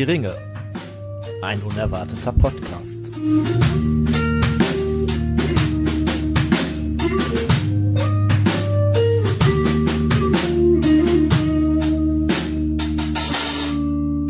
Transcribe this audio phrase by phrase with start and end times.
[0.00, 0.34] Die Ringe.
[1.42, 3.04] Ein unerwarteter Podcast.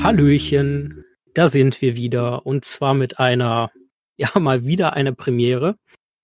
[0.03, 3.71] Hallöchen, da sind wir wieder und zwar mit einer,
[4.17, 5.77] ja mal wieder eine Premiere.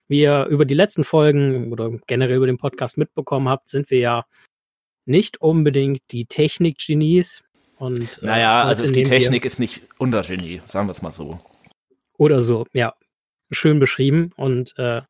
[0.09, 4.01] Wie ihr über die letzten Folgen oder generell über den Podcast mitbekommen habt, sind wir
[4.01, 4.27] ja
[5.05, 7.45] nicht unbedingt die Technik-Genies.
[7.77, 11.41] Und, äh, naja, also die Technik ist nicht unser Genie, sagen wir es mal so.
[12.17, 12.95] Oder so, ja.
[13.51, 14.33] Schön beschrieben.
[14.37, 15.03] Und äh,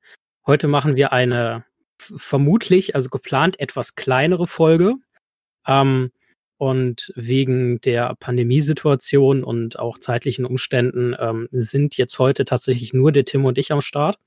[0.46, 1.64] heute machen wir eine
[1.98, 4.96] vermutlich, also geplant etwas kleinere Folge.
[5.66, 6.10] Ähm,
[6.58, 13.26] und wegen der Pandemiesituation und auch zeitlichen Umständen ähm, sind jetzt heute tatsächlich nur der
[13.26, 14.18] Tim und ich am Start.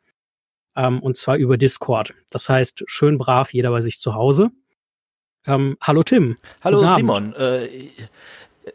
[0.76, 2.14] Ähm, und zwar über Discord.
[2.30, 4.52] Das heißt, schön brav, jeder bei sich zu Hause.
[5.50, 6.38] Ähm, hallo Tim.
[6.62, 7.34] Hallo Simon.
[7.34, 7.68] Äh,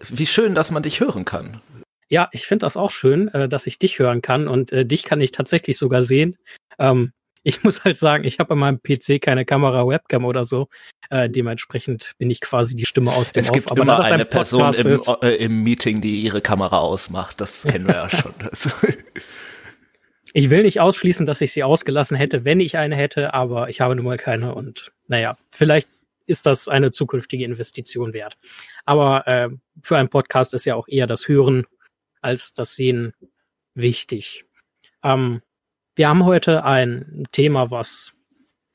[0.08, 1.60] wie schön, dass man dich hören kann.
[2.08, 5.04] Ja, ich finde das auch schön, äh, dass ich dich hören kann und äh, dich
[5.04, 6.36] kann ich tatsächlich sogar sehen.
[6.78, 7.12] Ähm,
[7.44, 10.68] ich muss halt sagen, ich habe an meinem PC keine Kamera, Webcam oder so.
[11.10, 13.78] Äh, dementsprechend bin ich quasi die Stimme aus dem Es gibt Off.
[13.78, 17.40] immer ein eine Person im, äh, im, Meeting, die ihre Kamera ausmacht.
[17.40, 18.34] Das kennen wir ja schon.
[20.32, 23.80] ich will nicht ausschließen, dass ich sie ausgelassen hätte, wenn ich eine hätte, aber ich
[23.80, 24.54] habe nun mal keine.
[24.54, 25.88] Und naja, vielleicht
[26.26, 28.36] ist das eine zukünftige Investition wert.
[28.84, 29.50] Aber äh,
[29.82, 31.66] für einen Podcast ist ja auch eher das Hören
[32.20, 33.12] als das Sehen
[33.74, 34.44] wichtig.
[35.02, 35.42] Ähm,
[35.94, 38.12] wir haben heute ein Thema, was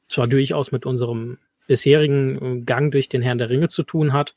[0.08, 4.36] zwar durchaus mit unserem bisherigen Gang durch den Herrn der Ringe zu tun hat,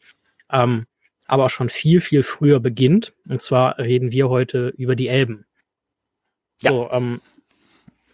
[0.51, 0.87] ähm,
[1.27, 3.15] aber schon viel, viel früher beginnt.
[3.29, 5.47] Und zwar reden wir heute über die Elben.
[6.61, 6.73] Ja.
[6.73, 7.21] So, ähm,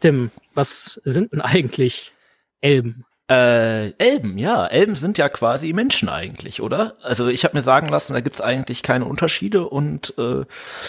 [0.00, 2.12] Tim, was sind denn eigentlich
[2.60, 3.04] Elben?
[3.30, 4.66] Äh, Elben, ja.
[4.66, 6.96] Elben sind ja quasi Menschen eigentlich, oder?
[7.02, 10.44] Also ich habe mir sagen lassen, da gibt's eigentlich keine Unterschiede und äh,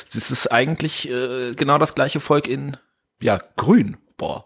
[0.08, 2.78] es ist eigentlich äh, genau das gleiche Volk in
[3.22, 3.98] ja, grün.
[4.16, 4.46] Boah.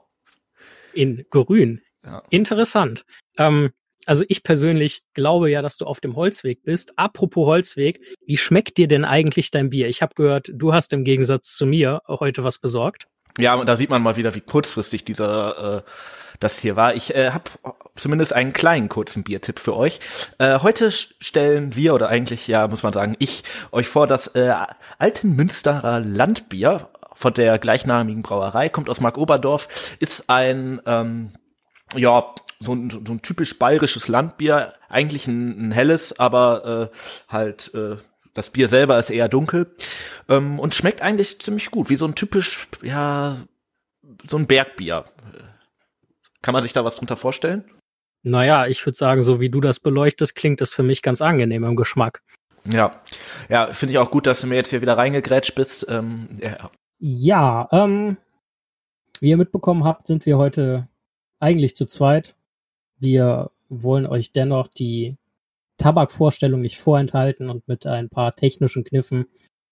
[0.94, 1.82] In grün.
[2.04, 2.24] Ja.
[2.32, 3.06] Interessant.
[3.38, 3.72] Ähm,
[4.06, 6.98] also ich persönlich glaube ja, dass du auf dem Holzweg bist.
[6.98, 9.88] Apropos Holzweg, wie schmeckt dir denn eigentlich dein Bier?
[9.88, 13.08] Ich habe gehört, du hast im Gegensatz zu mir heute was besorgt.
[13.38, 15.82] Ja, und da sieht man mal wieder, wie kurzfristig dieser äh,
[16.40, 16.96] das hier war.
[16.96, 17.50] Ich äh, habe
[17.96, 20.00] zumindest einen kleinen kurzen Biertipp für euch.
[20.38, 24.54] Äh, heute stellen wir, oder eigentlich ja, muss man sagen, ich euch vor das äh,
[25.00, 31.32] Alten Münsterer Landbier von der gleichnamigen Brauerei, kommt aus Mark Oberdorf, ist ein, ähm,
[31.96, 36.98] ja, so ein, so ein typisch bayerisches Landbier, eigentlich ein, ein helles, aber äh,
[37.32, 37.98] halt äh,
[38.34, 39.74] das Bier selber ist eher dunkel
[40.30, 43.38] ähm, und schmeckt eigentlich ziemlich gut, wie so ein typisch, ja,
[44.28, 45.06] so ein Bergbier.
[46.42, 47.64] Kann man sich da was drunter vorstellen?
[48.24, 51.64] Naja, ich würde sagen, so wie du das beleuchtest, klingt das für mich ganz angenehm
[51.64, 52.22] im Geschmack.
[52.66, 53.02] Ja,
[53.50, 55.86] ja, finde ich auch gut, dass du mir jetzt hier wieder reingegrätscht bist.
[55.90, 58.16] Ähm, ja, ja, ähm,
[59.20, 60.88] wie ihr mitbekommen habt, sind wir heute
[61.40, 62.36] eigentlich zu zweit.
[62.98, 65.18] Wir wollen euch dennoch die
[65.78, 69.26] Tabakvorstellung nicht vorenthalten und mit ein paar technischen Kniffen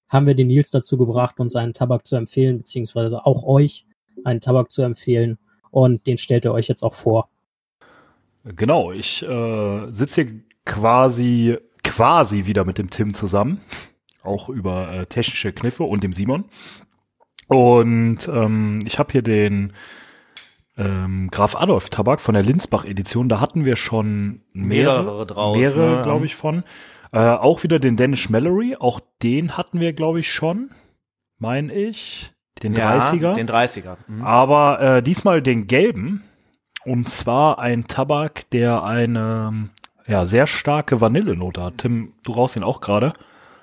[0.09, 3.85] haben wir den Nils dazu gebracht, uns einen Tabak zu empfehlen, beziehungsweise auch euch
[4.25, 5.37] einen Tabak zu empfehlen.
[5.71, 7.29] Und den stellt ihr euch jetzt auch vor.
[8.43, 13.61] Genau, ich äh, sitze hier quasi, quasi wieder mit dem Tim zusammen.
[14.21, 16.45] Auch über äh, technische Kniffe und dem Simon.
[17.47, 19.73] Und ähm, ich habe hier den
[20.77, 23.29] ähm, Graf Adolf Tabak von der Linsbach Edition.
[23.29, 26.01] Da hatten wir schon mehrere, mehrere draus, mehrere, ne?
[26.03, 26.63] glaube ich, von.
[27.11, 28.77] Äh, auch wieder den Danish Mallory.
[28.79, 30.71] Auch den hatten wir, glaube ich, schon.
[31.37, 32.31] Meine ich.
[32.63, 33.33] Den ja, 30er.
[33.33, 33.97] Den 30er.
[34.07, 34.21] Mhm.
[34.23, 36.23] Aber äh, diesmal den gelben.
[36.85, 39.69] Und zwar ein Tabak, der eine
[40.07, 41.79] ja, sehr starke Vanillenote hat.
[41.79, 43.13] Tim, du rauchst ihn auch gerade.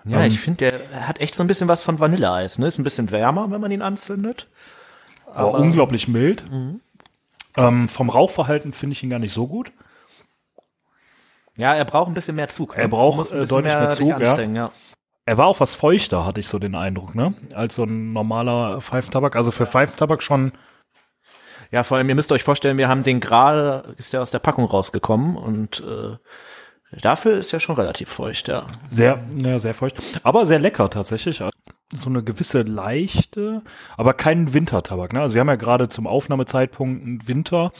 [0.05, 2.59] Ja, ähm, ich finde, der hat echt so ein bisschen was von Vanilleeis.
[2.59, 2.67] Ne?
[2.67, 4.49] Ist ein bisschen wärmer, wenn man ihn anzündet.
[5.27, 6.51] Aber, aber unglaublich mild.
[6.51, 6.81] Mhm.
[7.59, 9.73] Ähm, vom Rauchverhalten finde ich ihn gar nicht so gut.
[11.57, 12.77] Ja, er braucht ein bisschen mehr Zug.
[12.77, 12.83] Ne?
[12.83, 14.41] Er braucht äh, deutlich mehr, mehr Zug, ja.
[14.41, 14.71] ja.
[15.25, 17.35] Er war auch was feuchter, hatte ich so den Eindruck, ne?
[17.55, 19.37] Als so ein normaler Pfeifentabak.
[19.37, 20.53] Also für Pfeifentabak schon.
[21.71, 24.39] Ja, vor allem, ihr müsst euch vorstellen, wir haben den gerade, ist der aus der
[24.39, 26.17] Packung rausgekommen und äh,
[26.91, 28.65] Dafür ist er schon relativ feucht, ja.
[28.91, 29.97] Sehr, ja, sehr feucht.
[30.23, 31.43] Aber sehr lecker tatsächlich.
[31.95, 33.63] So eine gewisse leichte,
[33.97, 35.15] aber kein Wintertabak.
[35.15, 35.21] Ne?
[35.21, 37.73] Also wir haben ja gerade zum Aufnahmezeitpunkt Winter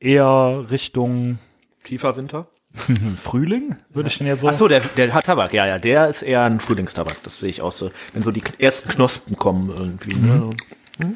[0.00, 1.38] eher Richtung
[1.84, 2.48] tiefer Winter.
[3.16, 4.12] Frühling, würde ja.
[4.12, 4.48] ich denn ja so.
[4.48, 7.48] Ach so, der, der hat Tabak, ja, ja, der ist eher ein Frühlingstabak, das sehe
[7.48, 7.90] ich auch so.
[8.12, 10.14] Wenn so die ersten Knospen kommen irgendwie.
[10.14, 10.28] Mhm.
[10.28, 10.50] Ne?
[10.98, 11.14] Mhm.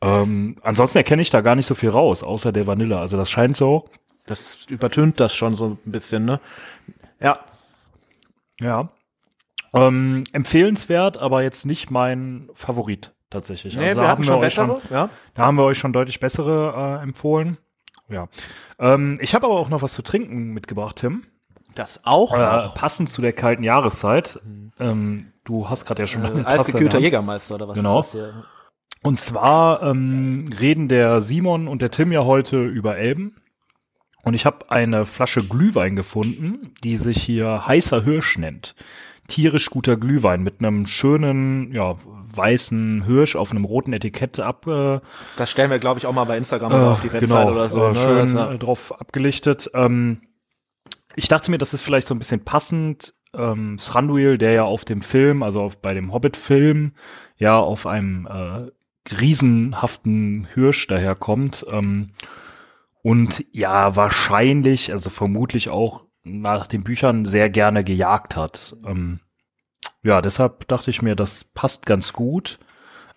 [0.00, 2.98] Ähm, ansonsten erkenne ich da gar nicht so viel raus, außer der Vanille.
[2.98, 3.88] Also das scheint so,
[4.26, 6.40] das übertönt das schon so ein bisschen, ne?
[7.20, 7.38] Ja.
[8.60, 8.90] Ja.
[9.74, 13.76] Ähm, empfehlenswert, aber jetzt nicht mein Favorit tatsächlich.
[13.76, 15.10] Nee, also wir da hatten schon euch bessere, ja.
[15.34, 17.58] Da haben wir euch schon deutlich bessere äh, empfohlen.
[18.08, 18.28] Ja.
[18.78, 21.26] Ähm, ich habe aber auch noch was zu trinken mitgebracht, Tim.
[21.74, 22.32] Das auch.
[22.34, 24.40] Äh, passend zu der kalten Jahreszeit.
[24.80, 26.98] Ähm, du hast gerade ja schon Äh, eine Eisgekühlter.
[26.98, 28.00] Jägermeister oder was Genau.
[28.00, 28.44] ist das hier?
[29.02, 33.36] Und zwar ähm, reden der Simon und der Tim ja heute über Elben.
[34.24, 38.74] Und ich habe eine Flasche Glühwein gefunden, die sich hier heißer Hirsch nennt.
[39.28, 41.96] Tierisch guter Glühwein mit einem schönen, ja,
[42.34, 45.00] weißen Hirsch auf einem roten Etikett ab, äh,
[45.36, 47.68] Das stellen wir, glaube ich, auch mal bei Instagram oder auf die Website genau, oder
[47.68, 47.84] so.
[47.86, 47.94] äh, ne?
[47.94, 49.70] schön Das- äh, drauf abgelichtet.
[49.74, 50.20] Ähm,
[51.14, 53.14] ich dachte mir, das ist vielleicht so ein bisschen passend.
[53.34, 56.92] Ähm, Thranduil, der ja auf dem Film, also auf, bei dem Hobbit-Film,
[57.36, 58.70] ja auf einem äh,
[59.20, 61.64] riesenhaften Hirsch daherkommt.
[61.70, 62.06] Ähm,
[63.02, 68.76] und ja, wahrscheinlich, also vermutlich auch nach den Büchern sehr gerne gejagt hat.
[68.86, 69.20] Ähm,
[70.02, 72.58] ja, deshalb dachte ich mir, das passt ganz gut.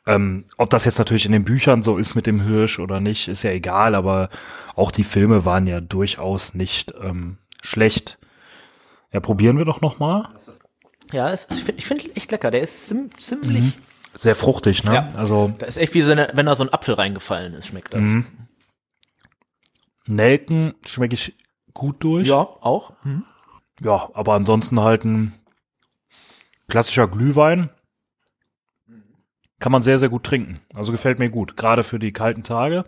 [0.07, 3.27] Ähm, ob das jetzt natürlich in den Büchern so ist mit dem Hirsch oder nicht,
[3.27, 4.29] ist ja egal, aber
[4.75, 8.17] auch die Filme waren ja durchaus nicht ähm, schlecht.
[9.11, 10.29] Ja, probieren wir doch noch mal.
[11.11, 12.49] Ja, es, ich finde find echt lecker.
[12.49, 13.61] Der ist ziemlich.
[13.61, 13.73] Mhm.
[14.13, 14.93] Sehr fruchtig, ne?
[14.93, 15.11] Ja.
[15.15, 17.93] Also Da ist echt wie so eine, wenn da so ein Apfel reingefallen ist, schmeckt
[17.93, 18.03] das.
[18.03, 18.25] Mhm.
[20.07, 21.35] Nelken schmecke ich
[21.73, 22.27] gut durch.
[22.27, 22.93] Ja, auch.
[23.81, 25.33] Ja, aber ansonsten halt ein
[26.67, 27.69] klassischer Glühwein.
[29.59, 30.59] Kann man sehr, sehr gut trinken.
[30.73, 31.55] Also gefällt mir gut.
[31.55, 32.85] Gerade für die kalten Tage.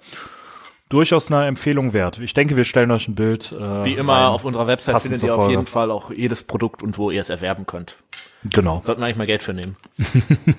[0.89, 2.19] Durchaus eine Empfehlung wert.
[2.19, 3.51] Ich denke, wir stellen euch ein Bild.
[3.51, 6.97] Äh, Wie immer auf unserer Website findet ihr auf jeden Fall auch jedes Produkt und
[6.97, 7.97] wo ihr es erwerben könnt.
[8.44, 8.81] Genau.
[8.83, 9.77] Sollten wir eigentlich mal Geld für nehmen.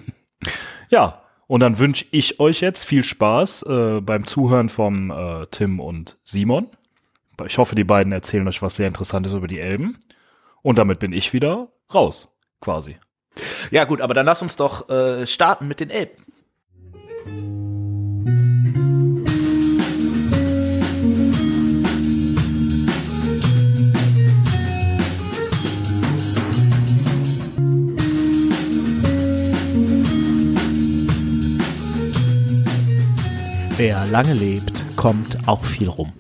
[0.91, 5.81] Ja, und dann wünsche ich euch jetzt viel Spaß äh, beim Zuhören vom äh, Tim
[5.81, 6.69] und Simon.
[7.47, 9.99] Ich hoffe, die beiden erzählen euch was sehr Interessantes über die Elben.
[10.63, 12.27] Und damit bin ich wieder raus,
[12.61, 12.97] quasi.
[13.71, 16.25] Ja gut, aber dann lass uns doch äh, starten mit den Elben.
[33.77, 36.13] Wer lange lebt, kommt auch viel rum.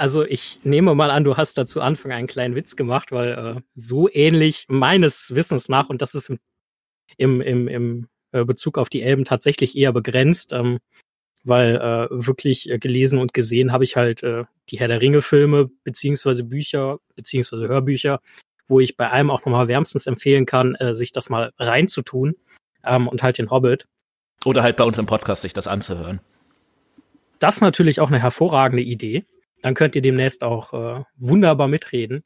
[0.00, 3.32] Also ich nehme mal an, du hast da zu Anfang einen kleinen Witz gemacht, weil
[3.32, 6.38] äh, so ähnlich meines Wissens nach, und das ist im,
[7.18, 10.78] im, im, im äh, Bezug auf die Elben tatsächlich eher begrenzt, ähm,
[11.44, 15.68] weil äh, wirklich äh, gelesen und gesehen habe ich halt äh, die Herr der Ringe-Filme
[15.84, 18.22] beziehungsweise Bücher beziehungsweise Hörbücher,
[18.68, 22.36] wo ich bei einem auch nochmal wärmstens empfehlen kann, sich das mal reinzutun
[22.84, 23.84] ähm, und halt den Hobbit.
[24.46, 26.20] Oder halt bei uns im Podcast sich das anzuhören.
[27.38, 29.26] Das ist natürlich auch eine hervorragende Idee.
[29.62, 32.24] Dann könnt ihr demnächst auch äh, wunderbar mitreden.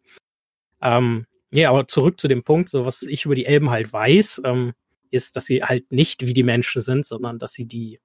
[0.81, 4.43] Ähm, ja, aber zurück zu dem Punkt, so was ich über die Elben halt weiß,
[4.45, 4.73] ähm,
[5.11, 8.01] ist, dass sie halt nicht wie die Menschen sind, sondern dass sie die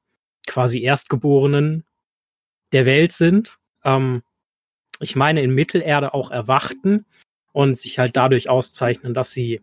[0.46, 1.86] quasi Erstgeborenen
[2.72, 3.58] der Welt sind.
[3.84, 4.24] Ähm,
[5.00, 7.06] ich meine, in Mittelerde auch erwachten
[7.52, 9.62] und sich halt dadurch auszeichnen, dass sie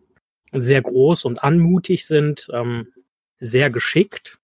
[0.51, 2.93] sehr groß und anmutig sind, ähm,
[3.39, 4.39] sehr geschickt,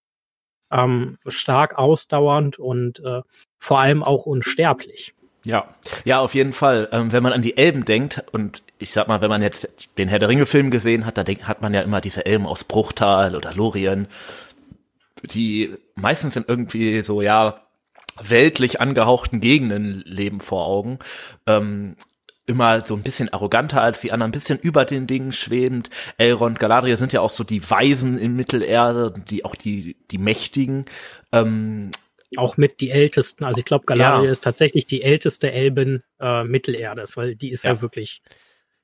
[0.73, 3.21] ähm, stark ausdauernd und äh,
[3.57, 5.13] vor allem auch unsterblich.
[5.45, 5.67] Ja,
[6.05, 6.87] ja, auf jeden Fall.
[6.91, 10.07] Ähm, wenn man an die Elben denkt und ich sag mal, wenn man jetzt den
[10.07, 12.63] Herr der Ringe Film gesehen hat, da denk, hat man ja immer diese Elben aus
[12.63, 14.07] Bruchtal oder Lorien,
[15.21, 17.61] die meistens in irgendwie so ja
[18.21, 20.99] weltlich angehauchten Gegenden leben vor Augen.
[21.47, 21.95] Ähm,
[22.45, 25.89] immer so ein bisschen arroganter als die anderen, ein bisschen über den Dingen schwebend.
[26.17, 30.85] Elrond, Galadriel sind ja auch so die Weisen in Mittelerde, die auch die die Mächtigen.
[31.31, 31.91] Ähm,
[32.35, 33.43] Auch mit die ältesten.
[33.45, 34.31] Also ich glaube, Galadriel Ja.
[34.31, 37.81] ist tatsächlich die älteste Elbin äh, Mittelerdes, weil die ist ja, Ja.
[37.81, 38.21] wirklich,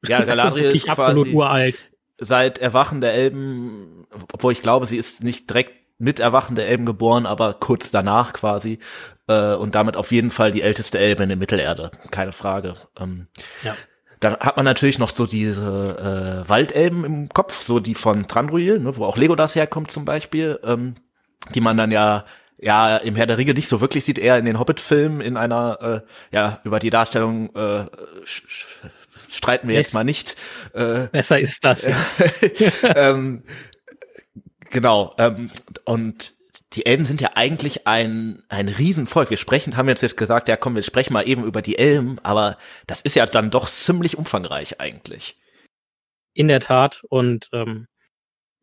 [0.07, 1.75] ja, Galadriel wirklich ist absolut uralt.
[2.17, 6.85] seit Erwachen der Elben, obwohl ich glaube, sie ist nicht direkt mit Erwachen der Elben
[6.85, 8.79] geboren, aber kurz danach quasi
[9.27, 12.73] äh, und damit auf jeden Fall die älteste Elbe in Mittelerde, keine Frage.
[12.99, 13.27] Ähm,
[13.63, 13.75] Ja.
[14.21, 18.79] Dann hat man natürlich noch so diese äh, Waldelben im Kopf, so die von Thranduil,
[18.79, 20.95] ne, wo auch Legolas herkommt zum Beispiel, ähm,
[21.55, 22.25] die man dann ja
[22.61, 26.03] ja im Herr der Ringe nicht so wirklich sieht, eher in den Hobbit-Filmen in einer
[26.31, 27.85] äh, ja über die Darstellung äh,
[29.29, 29.93] streiten wir jetzt Yes.
[29.93, 30.35] mal nicht.
[30.73, 31.83] Äh, Besser ist das.
[31.87, 31.95] Ja.
[32.95, 33.43] ähm,
[34.69, 35.15] genau.
[35.17, 35.51] Ähm,
[35.85, 36.33] und
[36.73, 39.29] die Elben sind ja eigentlich ein, ein Riesenvolk.
[39.29, 42.19] Wir sprechen, haben jetzt jetzt gesagt, ja komm, wir sprechen mal eben über die Elben,
[42.23, 45.37] aber das ist ja dann doch ziemlich umfangreich eigentlich.
[46.33, 47.01] In der Tat.
[47.09, 47.87] Und ähm,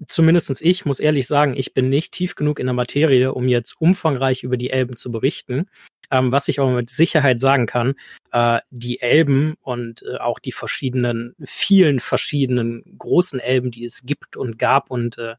[0.07, 3.81] zumindestens ich muss ehrlich sagen, ich bin nicht tief genug in der Materie, um jetzt
[3.81, 5.69] umfangreich über die Elben zu berichten.
[6.09, 7.95] Ähm, was ich aber mit Sicherheit sagen kann,
[8.31, 14.37] äh, die Elben und äh, auch die verschiedenen, vielen verschiedenen großen Elben, die es gibt
[14.37, 15.35] und gab und äh,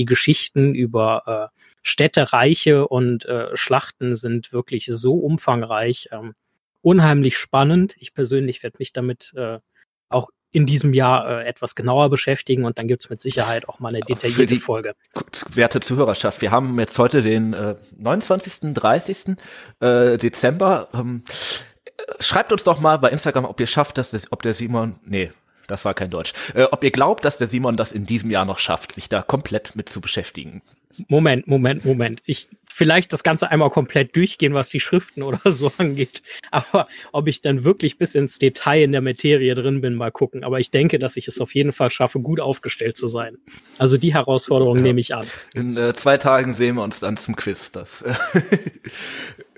[0.00, 6.34] die Geschichten über äh, Städte, Reiche und äh, Schlachten sind wirklich so umfangreich, ähm,
[6.80, 7.94] unheimlich spannend.
[7.98, 9.58] Ich persönlich werde mich damit äh,
[10.08, 13.90] auch in diesem Jahr äh, etwas genauer beschäftigen und dann gibt's mit Sicherheit auch mal
[13.90, 14.94] eine detaillierte die, Folge.
[15.50, 19.36] Werte Zuhörerschaft, wir haben jetzt heute den äh, 29., 30.
[19.80, 20.88] Äh, Dezember.
[20.94, 21.24] Ähm,
[22.20, 25.30] schreibt uns doch mal bei Instagram, ob ihr schafft, dass das, ob der Simon, nee,
[25.70, 28.44] das war kein Deutsch, äh, ob ihr glaubt, dass der Simon das in diesem Jahr
[28.44, 30.62] noch schafft, sich da komplett mit zu beschäftigen.
[31.08, 32.20] Moment, Moment, Moment.
[32.26, 36.22] Ich vielleicht das Ganze einmal komplett durchgehen, was die Schriften oder so angeht.
[36.50, 40.44] Aber ob ich dann wirklich bis ins Detail in der Materie drin bin, mal gucken.
[40.44, 43.38] Aber ich denke, dass ich es auf jeden Fall schaffe, gut aufgestellt zu sein.
[43.78, 44.82] Also die Herausforderung ja.
[44.82, 45.26] nehme ich an.
[45.54, 47.72] In äh, zwei Tagen sehen wir uns dann zum Quiz.
[47.72, 48.04] Das.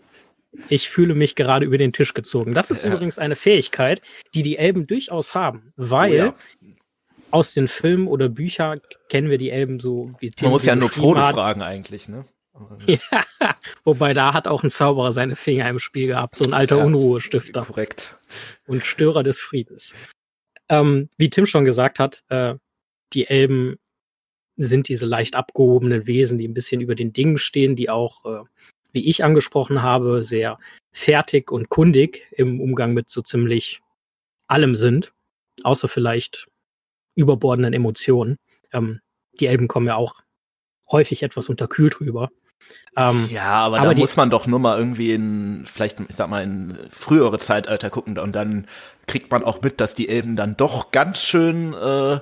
[0.69, 2.53] Ich fühle mich gerade über den Tisch gezogen.
[2.53, 2.93] Das ist ja.
[2.93, 4.03] übrigens eine Fähigkeit,
[4.35, 6.35] die die Elben durchaus haben, weil oh ja
[7.33, 10.77] aus den Filmen oder Büchern kennen wir die Elben so wie Tim Man muss ja
[10.77, 12.25] nur Frodo fragen eigentlich, ne?
[12.87, 13.01] ja,
[13.85, 16.85] wobei da hat auch ein Zauberer seine Finger im Spiel gehabt, so ein alter ja,
[16.85, 17.65] Unruhestifter.
[17.65, 18.19] Korrekt.
[18.67, 19.95] Und Störer des Friedens.
[20.69, 22.55] Ähm, wie Tim schon gesagt hat, äh,
[23.15, 23.79] die Elben
[24.57, 28.45] sind diese leicht abgehobenen Wesen, die ein bisschen über den Dingen stehen, die auch, äh,
[28.93, 30.59] wie ich angesprochen habe, sehr
[30.93, 33.81] fertig und kundig im Umgang mit so ziemlich
[34.47, 35.13] allem sind.
[35.63, 36.49] Außer vielleicht
[37.15, 38.37] überbordenden Emotionen.
[38.73, 39.01] Ähm,
[39.39, 40.15] die Elben kommen ja auch
[40.91, 42.31] häufig etwas unterkühlt rüber.
[42.97, 46.29] Ähm, ja, aber, aber da muss man doch nur mal irgendwie in, vielleicht, ich sag
[46.29, 48.67] mal, in frühere Zeitalter gucken und dann
[49.07, 52.21] kriegt man auch mit, dass die Elben dann doch ganz schön äh,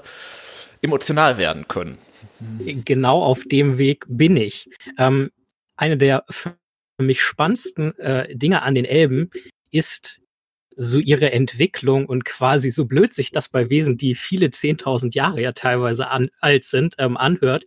[0.80, 1.98] emotional werden können.
[2.60, 4.70] Genau auf dem Weg bin ich.
[4.96, 5.30] Ähm,
[5.76, 6.24] eine der
[7.00, 9.30] für mich spannendsten äh, Dinge an den Elben
[9.70, 10.20] ist
[10.76, 15.40] so ihre Entwicklung und quasi so blöd sich das bei Wesen, die viele zehntausend Jahre
[15.40, 17.64] ja teilweise an, alt sind, ähm, anhört,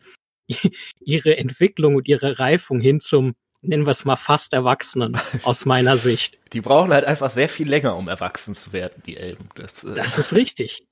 [0.99, 5.97] ihre Entwicklung und ihre Reifung hin zum, nennen wir es mal, fast Erwachsenen aus meiner
[5.97, 6.39] Sicht.
[6.53, 9.49] Die brauchen halt einfach sehr viel länger, um erwachsen zu werden, die Elben.
[9.55, 10.85] Das, äh das ist richtig.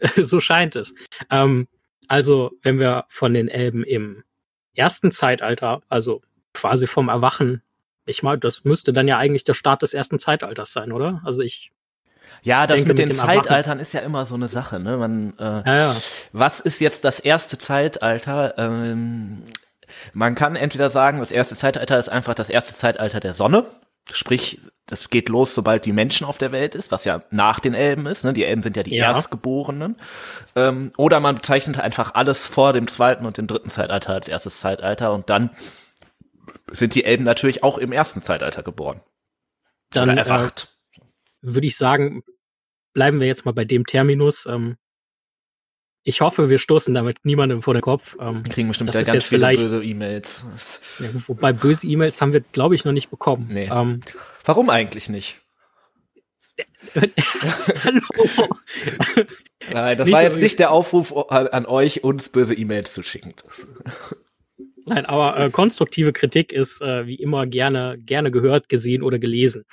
[0.16, 0.94] so scheint es.
[1.30, 1.66] Ähm,
[2.06, 4.22] also, wenn wir von den Elben im
[4.74, 6.22] ersten Zeitalter, also
[6.58, 7.62] quasi vom Erwachen
[8.08, 11.20] ich meine, das müsste dann ja eigentlich der Start des ersten Zeitalters sein, oder?
[11.24, 11.70] Also ich.
[12.42, 14.96] Ja, das denke, mit den mit Zeitaltern ist ja immer so eine Sache, ne?
[14.96, 15.96] Man, äh, ja, ja.
[16.32, 18.54] was ist jetzt das erste Zeitalter?
[18.58, 19.42] Ähm,
[20.12, 23.66] man kann entweder sagen, das erste Zeitalter ist einfach das erste Zeitalter der Sonne.
[24.12, 27.74] Sprich, das geht los, sobald die Menschen auf der Welt ist, was ja nach den
[27.74, 28.24] Elben ist.
[28.24, 28.32] Ne?
[28.32, 29.12] Die Elben sind ja die ja.
[29.12, 29.96] Erstgeborenen.
[30.56, 34.60] Ähm, oder man bezeichnet einfach alles vor dem zweiten und dem dritten Zeitalter als erstes
[34.60, 35.50] Zeitalter und dann
[36.72, 39.00] sind die Elben natürlich auch im ersten Zeitalter geboren.
[39.90, 40.76] Dann Oder erwacht.
[40.96, 41.00] Äh,
[41.42, 42.22] Würde ich sagen,
[42.92, 44.46] bleiben wir jetzt mal bei dem Terminus.
[44.46, 44.76] Ähm,
[46.02, 48.16] ich hoffe, wir stoßen damit niemandem vor den Kopf.
[48.20, 50.42] Ähm, wir kriegen bestimmt ganz viele böse E-Mails.
[51.00, 53.48] Ja, wobei böse E-Mails haben wir, glaube ich, noch nicht bekommen.
[53.50, 53.68] Nee.
[53.72, 54.00] Ähm,
[54.44, 55.40] Warum eigentlich nicht?
[56.94, 58.00] Hallo.
[59.70, 63.34] Nein, das nicht war jetzt nicht der Aufruf an euch, uns böse E-Mails zu schicken.
[64.88, 69.64] Nein, aber äh, konstruktive Kritik ist äh, wie immer gerne, gerne gehört, gesehen oder gelesen.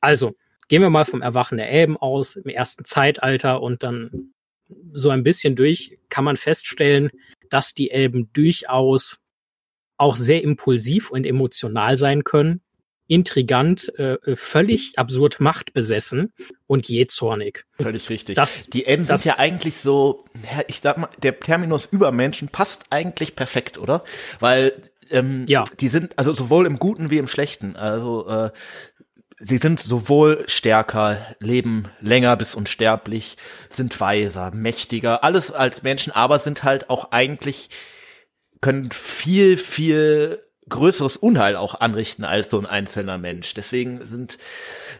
[0.00, 0.34] Also,
[0.68, 4.32] gehen wir mal vom Erwachen der Elben aus, im ersten Zeitalter und dann
[4.92, 7.10] so ein bisschen durch, kann man feststellen,
[7.48, 9.18] dass die Elben durchaus
[9.96, 12.62] auch sehr impulsiv und emotional sein können
[13.10, 16.32] intrigant, äh, äh, völlig absurd machtbesessen
[16.68, 17.64] und jähzornig.
[17.72, 18.36] Völlig richtig.
[18.36, 20.24] Das, die Elben sind ja eigentlich so,
[20.68, 24.04] ich sag mal, der Terminus Übermenschen passt eigentlich perfekt, oder?
[24.38, 25.64] Weil ähm, ja.
[25.80, 28.50] die sind, also sowohl im Guten wie im Schlechten, also äh,
[29.40, 33.36] sie sind sowohl stärker, leben länger bis unsterblich,
[33.70, 37.70] sind weiser, mächtiger, alles als Menschen, aber sind halt auch eigentlich,
[38.60, 43.54] können viel, viel größeres Unheil auch anrichten als so ein einzelner Mensch.
[43.54, 44.38] Deswegen sind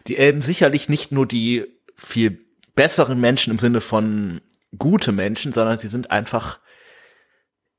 [0.07, 1.65] die Elben sicherlich nicht nur die
[1.95, 2.39] viel
[2.75, 4.41] besseren Menschen im Sinne von
[4.77, 6.59] gute Menschen, sondern sie sind einfach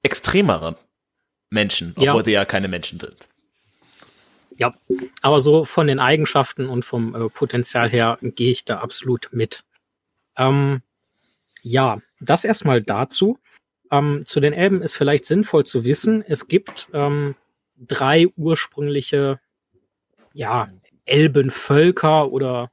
[0.02, 0.76] extremere
[1.50, 2.24] Menschen, obwohl ja.
[2.24, 3.16] sie ja keine Menschen sind.
[4.56, 4.74] Ja,
[5.22, 9.64] aber so von den Eigenschaften und vom äh, Potenzial her gehe ich da absolut mit.
[10.36, 10.82] Ähm,
[11.62, 13.38] ja, das erstmal dazu.
[13.90, 17.34] Ähm, zu den Elben ist vielleicht sinnvoll zu wissen, es gibt ähm,
[17.86, 19.40] drei ursprüngliche,
[20.32, 20.68] ja,
[21.04, 22.70] Elbenvölker oder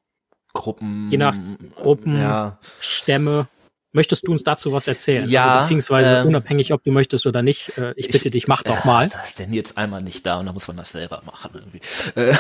[0.54, 1.36] Gruppen, je nach
[1.76, 2.60] Gruppen, ja.
[2.80, 3.48] Stämme,
[3.92, 5.28] Möchtest du uns dazu was erzählen?
[5.28, 7.76] Ja, also beziehungsweise ähm, unabhängig, ob du möchtest oder nicht.
[7.78, 9.10] Äh, ich bitte dich, mach doch mal.
[9.10, 11.82] Da ist denn jetzt einmal nicht da und da muss man das selber machen irgendwie.
[12.16, 12.36] Äh,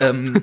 [0.00, 0.42] ähm,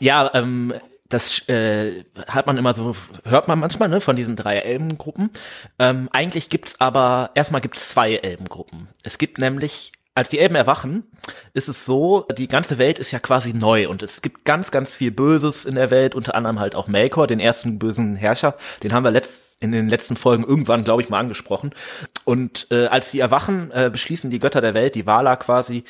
[0.00, 0.74] ja, ähm,
[1.08, 5.30] das äh, hat man immer so, hört man manchmal ne, von diesen drei Elbengruppen.
[5.78, 8.88] Ähm, eigentlich gibt's aber, erstmal gibt's zwei Elbengruppen.
[9.04, 11.04] Es gibt nämlich als die Elben erwachen,
[11.52, 14.94] ist es so, die ganze Welt ist ja quasi neu und es gibt ganz, ganz
[14.94, 18.56] viel Böses in der Welt, unter anderem halt auch Melkor, den ersten bösen Herrscher.
[18.82, 21.74] Den haben wir letzt, in den letzten Folgen irgendwann, glaube ich, mal angesprochen.
[22.24, 25.84] Und äh, als die erwachen, äh, beschließen die Götter der Welt, die Wala quasi,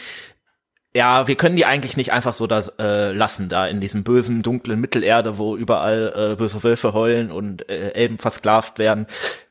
[0.93, 4.43] ja, wir können die eigentlich nicht einfach so da äh, lassen, da in diesem bösen,
[4.43, 9.07] dunklen Mittelerde, wo überall äh, böse Wölfe heulen und äh, Elben versklavt werden.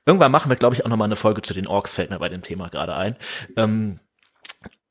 [0.05, 2.19] Irgendwann machen wir, glaube ich, auch noch mal eine Folge zu den Orks, fällt mir
[2.19, 3.15] bei dem Thema gerade ein.
[3.55, 3.99] Ähm,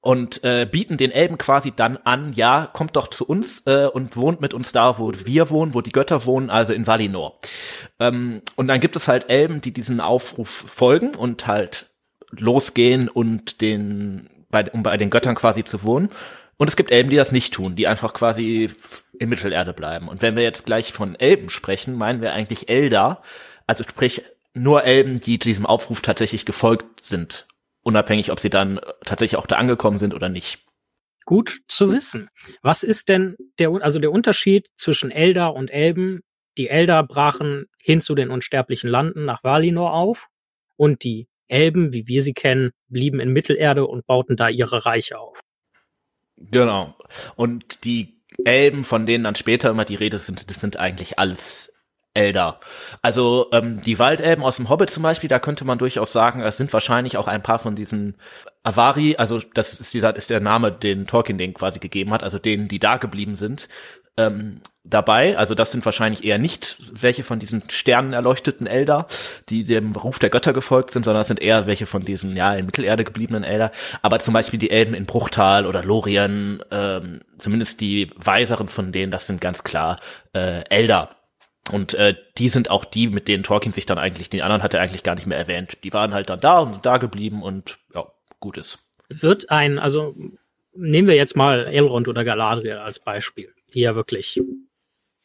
[0.04, 4.18] und äh, bieten den Elben quasi dann an, ja, kommt doch zu uns äh, und
[4.18, 7.40] wohnt mit uns da, wo wir wohnen, wo die Götter wohnen, also in Valinor.
[7.98, 11.86] Ähm, und dann gibt es halt Elben, die diesen Aufruf folgen und halt
[12.32, 16.10] losgehen und den, bei, um bei den Göttern quasi zu wohnen.
[16.58, 18.70] Und es gibt Elben, die das nicht tun, die einfach quasi
[19.18, 20.08] in Mittelerde bleiben.
[20.08, 23.22] Und wenn wir jetzt gleich von Elben sprechen, meinen wir eigentlich Eldar,
[23.66, 24.20] also sprich
[24.52, 27.46] nur Elben, die diesem Aufruf tatsächlich gefolgt sind
[27.84, 30.58] unabhängig, ob sie dann tatsächlich auch da angekommen sind oder nicht.
[31.24, 32.28] Gut zu wissen.
[32.62, 36.20] Was ist denn der, also der Unterschied zwischen Eldar und Elben?
[36.58, 40.26] Die Eldar brachen hin zu den unsterblichen Landen nach Valinor auf
[40.76, 45.18] und die Elben, wie wir sie kennen, blieben in Mittelerde und bauten da ihre Reiche
[45.18, 45.40] auf.
[46.36, 46.94] Genau.
[47.36, 51.73] Und die Elben, von denen dann später immer die Rede sind, das sind eigentlich alles
[52.14, 52.60] Elder.
[53.02, 56.56] Also ähm, die Waldelben aus dem Hobbit zum Beispiel, da könnte man durchaus sagen, es
[56.56, 58.14] sind wahrscheinlich auch ein paar von diesen
[58.62, 62.38] Avari, also das ist dieser ist der Name, den Tolkien den quasi gegeben hat, also
[62.38, 63.68] denen, die da geblieben sind,
[64.16, 65.36] ähm, dabei.
[65.36, 69.06] Also das sind wahrscheinlich eher nicht welche von diesen sternenerleuchteten Elder,
[69.48, 72.54] die dem Ruf der Götter gefolgt sind, sondern es sind eher welche von diesen ja
[72.54, 73.72] in Mittelerde gebliebenen Elder.
[74.02, 79.10] Aber zum Beispiel die Elben in Bruchtal oder Lorien, ähm, zumindest die weiseren von denen,
[79.10, 79.98] das sind ganz klar
[80.34, 81.10] äh, Elder.
[81.72, 84.74] Und äh, die sind auch die, mit denen Tolkien sich dann eigentlich, den anderen hat
[84.74, 85.78] er eigentlich gar nicht mehr erwähnt.
[85.82, 88.06] Die waren halt dann da und da geblieben und ja,
[88.38, 88.86] gut ist.
[89.08, 90.14] Wird ein, also
[90.74, 94.40] nehmen wir jetzt mal Elrond oder Galadriel als Beispiel, die ja wirklich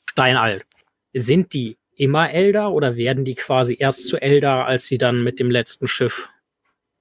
[0.10, 0.66] steinalt.
[1.14, 5.40] Sind die immer Elder oder werden die quasi erst zu Elder, als sie dann mit
[5.40, 6.30] dem letzten Schiff,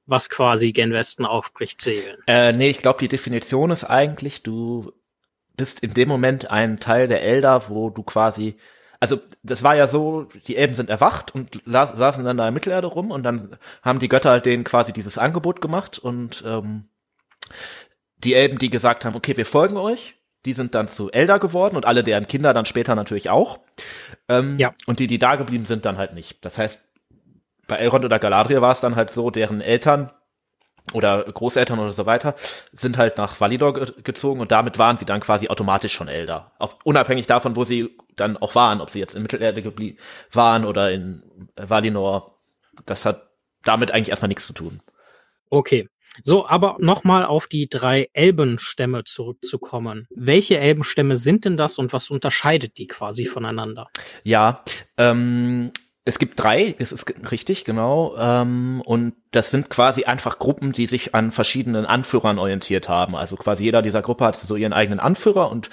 [0.07, 2.19] was quasi gen Westen aufbricht, segeln?
[2.27, 4.93] Äh, nee, ich glaube, die Definition ist eigentlich, du
[5.57, 8.57] bist in dem Moment ein Teil der Elder, wo du quasi
[9.01, 12.89] also das war ja so, die Elben sind erwacht und saßen dann da in Mittelerde
[12.89, 16.89] rum und dann haben die Götter halt denen quasi dieses Angebot gemacht und ähm,
[18.19, 21.77] die Elben, die gesagt haben, okay, wir folgen euch, die sind dann zu Elder geworden
[21.77, 23.61] und alle deren Kinder dann später natürlich auch.
[24.29, 24.75] Ähm, ja.
[24.87, 26.45] Und die, die da geblieben sind, dann halt nicht.
[26.45, 26.89] Das heißt,
[27.67, 30.11] bei Elrond oder Galadriel war es dann halt so, deren Eltern
[30.93, 32.35] oder Großeltern oder so weiter,
[32.73, 36.53] sind halt nach Validor ge gezogen und damit waren sie dann quasi automatisch schon älter.
[36.59, 39.99] Auch unabhängig davon, wo sie dann auch waren, ob sie jetzt in Mittelerde geblieben
[40.33, 41.23] waren oder in
[41.57, 42.39] Valinor.
[42.87, 43.29] Das hat
[43.65, 44.81] damit eigentlich erstmal nichts zu tun.
[45.51, 45.89] Okay.
[46.23, 50.09] So, aber nochmal auf die drei Elbenstämme zurückzukommen.
[50.11, 53.89] Welche Elbenstämme sind denn das und was unterscheidet die quasi voneinander?
[54.25, 54.63] Ja,
[54.97, 55.71] ähm,
[56.09, 58.17] es gibt drei, das ist richtig, genau.
[58.19, 63.15] Ähm, und das sind quasi einfach Gruppen, die sich an verschiedenen Anführern orientiert haben.
[63.15, 65.69] Also quasi jeder dieser Gruppe hat so ihren eigenen Anführer und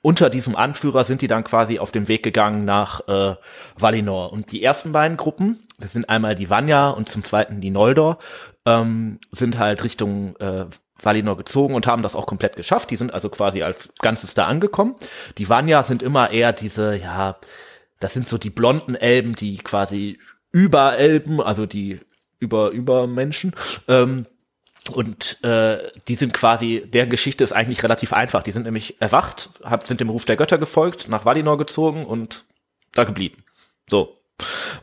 [0.00, 3.34] unter diesem Anführer sind die dann quasi auf dem Weg gegangen nach äh,
[3.76, 4.32] Valinor.
[4.32, 8.16] Und die ersten beiden Gruppen, das sind einmal die Vanya und zum zweiten die Noldor,
[8.64, 10.64] ähm, sind halt Richtung äh,
[11.02, 12.90] Valinor gezogen und haben das auch komplett geschafft.
[12.90, 14.94] Die sind also quasi als Ganzes da angekommen.
[15.36, 17.36] Die Vanya sind immer eher diese, ja,
[18.00, 20.18] das sind so die blonden Elben, die quasi
[20.52, 22.00] über Elben, also die
[22.38, 23.54] über über Menschen.
[23.88, 24.26] Ähm,
[24.92, 28.42] und äh, die sind quasi, deren Geschichte ist eigentlich relativ einfach.
[28.42, 32.44] Die sind nämlich erwacht, hab, sind dem Ruf der Götter gefolgt, nach Valinor gezogen und
[32.92, 33.42] da geblieben.
[33.88, 34.16] So.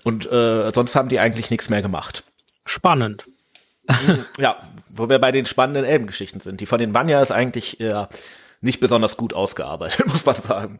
[0.04, 2.24] Und äh, sonst haben die eigentlich nichts mehr gemacht.
[2.66, 3.26] Spannend.
[4.38, 4.58] ja,
[4.90, 6.62] wo wir bei den spannenden Elbengeschichten sind.
[6.62, 8.08] Die von den Vanya ist eigentlich äh,
[8.62, 10.80] nicht besonders gut ausgearbeitet, muss man sagen.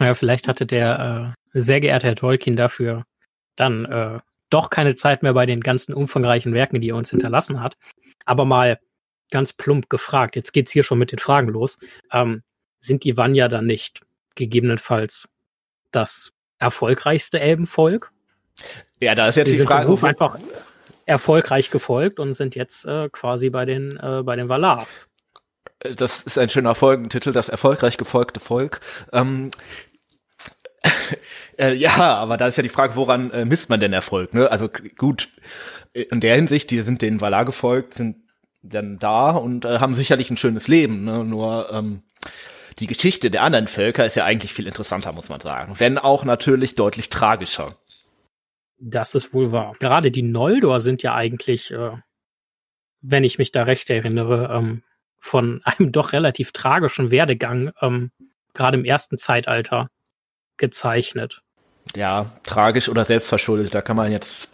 [0.00, 3.04] Ja, vielleicht hatte der äh, sehr geehrte Herr Tolkien dafür
[3.58, 7.60] dann äh, doch keine Zeit mehr bei den ganzen umfangreichen Werken, die er uns hinterlassen
[7.60, 7.76] hat.
[8.24, 8.78] Aber mal
[9.30, 11.78] ganz plump gefragt, jetzt geht's hier schon mit den Fragen los.
[12.12, 12.42] Ähm,
[12.80, 14.00] sind die Vanya dann nicht
[14.36, 15.28] gegebenenfalls
[15.90, 18.12] das erfolgreichste Elbenvolk?
[19.00, 19.88] Ja, da ist jetzt die, die Frage.
[19.88, 20.38] Ruf einfach
[21.04, 24.86] erfolgreich gefolgt und sind jetzt äh, quasi bei den äh, bei den Valar.
[25.80, 28.80] Das ist ein schöner Folgentitel, das erfolgreich gefolgte Volk.
[29.12, 29.50] Ähm,
[31.58, 34.34] äh, ja, aber da ist ja die Frage, woran äh, misst man denn Erfolg?
[34.34, 34.50] Ne?
[34.50, 35.28] Also gut,
[35.92, 38.16] in der Hinsicht, die sind den Valar gefolgt, sind
[38.62, 41.04] dann da und äh, haben sicherlich ein schönes Leben.
[41.04, 41.24] Ne?
[41.24, 42.02] Nur ähm,
[42.78, 45.74] die Geschichte der anderen Völker ist ja eigentlich viel interessanter, muss man sagen.
[45.78, 47.76] Wenn auch natürlich deutlich tragischer.
[48.80, 49.74] Das ist wohl wahr.
[49.80, 51.92] Gerade die Noldor sind ja eigentlich, äh,
[53.00, 54.82] wenn ich mich da recht erinnere, ähm,
[55.18, 58.10] von einem doch relativ tragischen Werdegang, ähm,
[58.54, 59.90] gerade im ersten Zeitalter,
[60.58, 61.42] gezeichnet.
[61.96, 64.50] Ja, tragisch oder selbstverschuldet, da kann man jetzt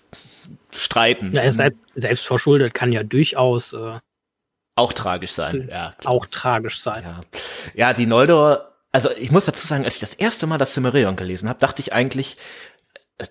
[0.71, 1.33] streiten.
[1.33, 3.99] Ja, selbst, selbstverschuldet kann ja durchaus äh,
[4.77, 5.69] auch tragisch sein.
[5.71, 6.13] Ja, klar.
[6.13, 7.05] auch tragisch sein.
[7.05, 7.21] Ja.
[7.75, 11.17] ja, die Noldor, also ich muss dazu sagen, als ich das erste Mal das Cimmerion
[11.17, 12.37] gelesen habe, dachte ich eigentlich,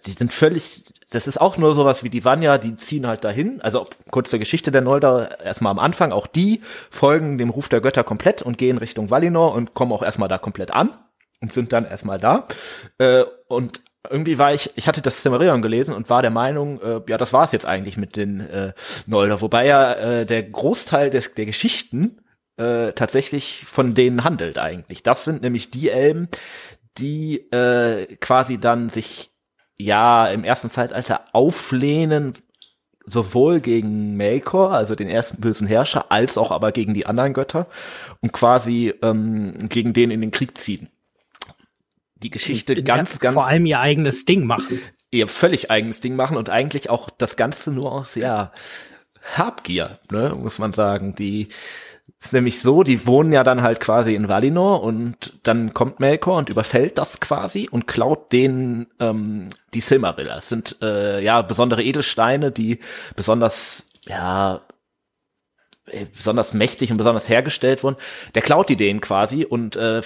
[0.05, 3.61] die sind völlig, das ist auch nur sowas wie die Vanya, die ziehen halt dahin.
[3.61, 7.81] Also kurz zur Geschichte der Noldor, erstmal am Anfang, auch die folgen dem Ruf der
[7.81, 10.97] Götter komplett und gehen Richtung Valinor und kommen auch erstmal da komplett an
[11.43, 12.47] und sind dann erstmal da.
[12.97, 17.01] Äh, und irgendwie war ich, ich hatte das Cimmerion gelesen und war der Meinung, äh,
[17.07, 18.73] ja, das war es jetzt eigentlich mit den äh,
[19.05, 19.41] Noldor.
[19.41, 22.21] Wobei ja äh, der Großteil des, der Geschichten
[22.57, 25.03] äh, tatsächlich von denen handelt eigentlich.
[25.03, 26.29] Das sind nämlich die Elben,
[26.97, 29.31] die äh, quasi dann sich
[29.77, 32.33] ja im ersten Zeitalter auflehnen,
[33.05, 37.67] sowohl gegen Melkor, also den ersten bösen Herrscher, als auch aber gegen die anderen Götter
[38.21, 40.89] und quasi ähm, gegen den in den Krieg ziehen
[42.23, 43.33] die Geschichte und, ganz, ganz.
[43.33, 44.81] Vor allem ihr eigenes Ding machen.
[45.11, 48.51] Ihr völlig eigenes Ding machen und eigentlich auch das Ganze nur aus, ja,
[49.37, 51.15] Habgier, ne, muss man sagen.
[51.15, 51.47] Die
[52.19, 56.37] ist nämlich so, die wohnen ja dann halt quasi in Valinor und dann kommt Melkor
[56.37, 60.25] und überfällt das quasi und klaut denen ähm, die Silmaril.
[60.25, 62.79] Das sind äh, ja besondere Edelsteine, die
[63.15, 64.61] besonders ja
[66.15, 67.97] besonders mächtig und besonders hergestellt wurden.
[68.35, 70.01] Der klaut die denen quasi und äh,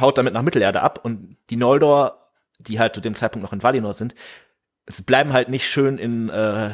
[0.00, 3.62] haut damit nach Mittelerde ab und die Noldor, die halt zu dem Zeitpunkt noch in
[3.62, 4.14] Valinor sind,
[5.06, 6.70] bleiben halt nicht schön in äh,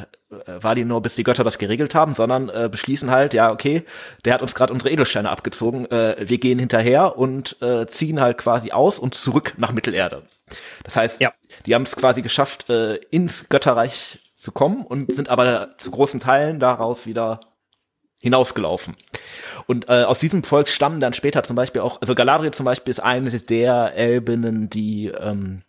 [0.47, 3.85] Valinor, bis die Götter das geregelt haben, sondern äh, beschließen halt, ja, okay,
[4.25, 8.39] der hat uns gerade unsere Edelsteine abgezogen, äh, wir gehen hinterher und äh, ziehen halt
[8.39, 10.23] quasi aus und zurück nach Mittelerde.
[10.83, 11.33] Das heißt, ja.
[11.67, 16.21] die haben es quasi geschafft, äh, ins Götterreich zu kommen und sind aber zu großen
[16.21, 17.41] Teilen daraus wieder
[18.27, 18.97] hinausgelaufen.
[19.69, 22.91] Und äh, aus diesem Volk stammen dann später zum Beispiel auch, also Galadriel zum Beispiel
[22.91, 25.63] ist eine der Elbinnen, die ähm,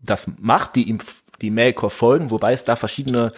[0.00, 0.98] das macht, die ihm,
[1.40, 3.32] die Melkor folgen, wobei es da verschiedene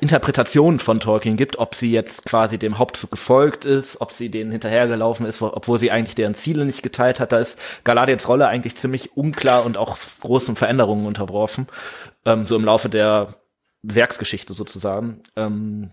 [0.00, 4.50] Interpretationen von Tolkien gibt, ob sie jetzt quasi dem Hauptzug gefolgt ist, ob sie denen
[4.50, 7.30] hinterhergelaufen ist, obwohl sie eigentlich deren Ziele nicht geteilt hat.
[7.30, 11.68] Da ist Galadriels Rolle eigentlich ziemlich unklar und auch großen Veränderungen unterworfen,
[12.24, 13.34] ähm, so im Laufe der
[13.82, 15.22] Werksgeschichte sozusagen.
[15.36, 15.92] Ähm,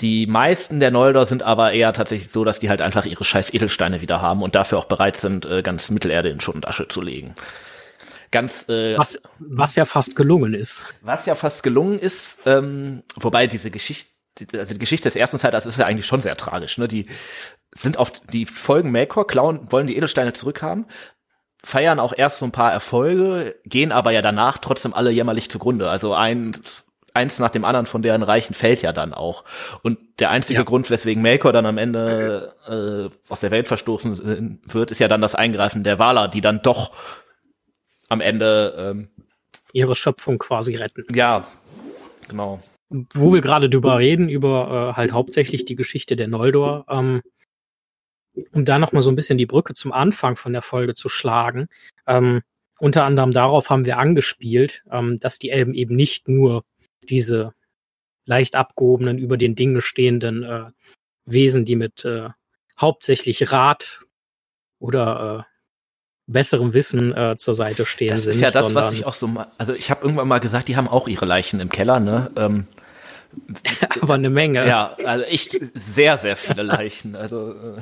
[0.00, 3.54] die meisten der Noldor sind aber eher tatsächlich so, dass die halt einfach ihre scheiß
[3.54, 6.88] Edelsteine wieder haben und dafür auch bereit sind, äh, ganz Mittelerde in Schutt und Asche
[6.88, 7.34] zu legen.
[8.30, 10.82] Ganz, äh, was, was ja fast gelungen ist.
[11.00, 14.10] Was ja fast gelungen ist, ähm, wobei diese Geschichte,
[14.58, 16.76] also die Geschichte des ersten Zeitalters ist ja eigentlich schon sehr tragisch.
[16.76, 16.88] Ne?
[16.88, 17.06] Die
[17.74, 20.86] sind auf die Folgen Melkor, klauen, wollen die Edelsteine zurückhaben,
[21.64, 25.88] feiern auch erst so ein paar Erfolge, gehen aber ja danach trotzdem alle jämmerlich zugrunde.
[25.88, 26.52] Also ein
[27.16, 29.44] eins nach dem anderen von deren Reichen fällt ja dann auch.
[29.82, 30.64] Und der einzige ja.
[30.64, 35.20] Grund, weswegen Melkor dann am Ende äh, aus der Welt verstoßen wird, ist ja dann
[35.20, 36.92] das Eingreifen der Wala, die dann doch
[38.08, 39.08] am Ende ähm,
[39.72, 41.04] ihre Schöpfung quasi retten.
[41.12, 41.46] Ja,
[42.28, 42.60] genau.
[42.88, 47.22] Wo wir gerade drüber reden, über äh, halt hauptsächlich die Geschichte der Noldor, ähm,
[48.52, 51.08] um da noch mal so ein bisschen die Brücke zum Anfang von der Folge zu
[51.08, 51.68] schlagen.
[52.06, 52.42] Ähm,
[52.78, 56.64] unter anderem darauf haben wir angespielt, ähm, dass die Elben eben nicht nur
[57.02, 57.54] diese
[58.24, 60.70] leicht abgehobenen, über den Dingen stehenden äh,
[61.24, 62.28] Wesen, die mit äh,
[62.78, 64.00] hauptsächlich Rat
[64.78, 65.56] oder äh,
[66.26, 68.30] besserem Wissen äh, zur Seite stehen das sind.
[68.30, 70.68] Das ist ja das, was ich auch so mal, also ich habe irgendwann mal gesagt,
[70.68, 72.30] die haben auch ihre Leichen im Keller, ne?
[72.36, 72.66] Ähm,
[74.00, 74.66] aber eine Menge.
[74.66, 77.16] Ja, also echt sehr, sehr viele Leichen.
[77.16, 77.80] Also, äh.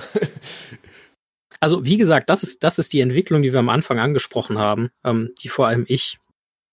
[1.61, 4.91] also wie gesagt, das ist, das ist die Entwicklung, die wir am Anfang angesprochen haben,
[5.05, 6.19] ähm, die vor allem ich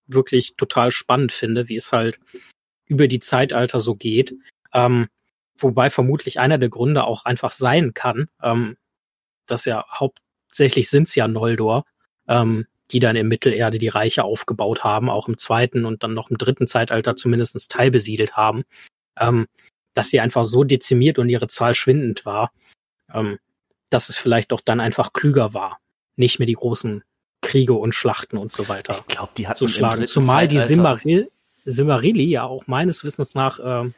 [0.06, 2.18] wirklich total spannend finde, wie es halt
[2.86, 4.34] über die Zeitalter so geht.
[4.72, 5.08] Ähm,
[5.56, 8.76] wobei vermutlich einer der Gründe auch einfach sein kann, ähm,
[9.46, 11.84] dass ja hauptsächlich sind es ja Noldor,
[12.28, 16.30] ähm, die dann im Mittelerde die Reiche aufgebaut haben, auch im zweiten und dann noch
[16.30, 18.64] im dritten Zeitalter zumindest teilbesiedelt haben,
[19.18, 19.46] ähm,
[19.94, 22.52] dass sie einfach so dezimiert und ihre Zahl schwindend war,
[23.12, 23.38] ähm,
[23.90, 25.78] dass es vielleicht doch dann einfach klüger war,
[26.16, 27.02] nicht mehr die großen
[27.42, 30.06] Kriege und Schlachten und so weiter ich glaub, die hatten zu schlagen.
[30.06, 31.28] Zumal die Simmaril,
[32.20, 33.90] ja auch meines Wissens nach äh,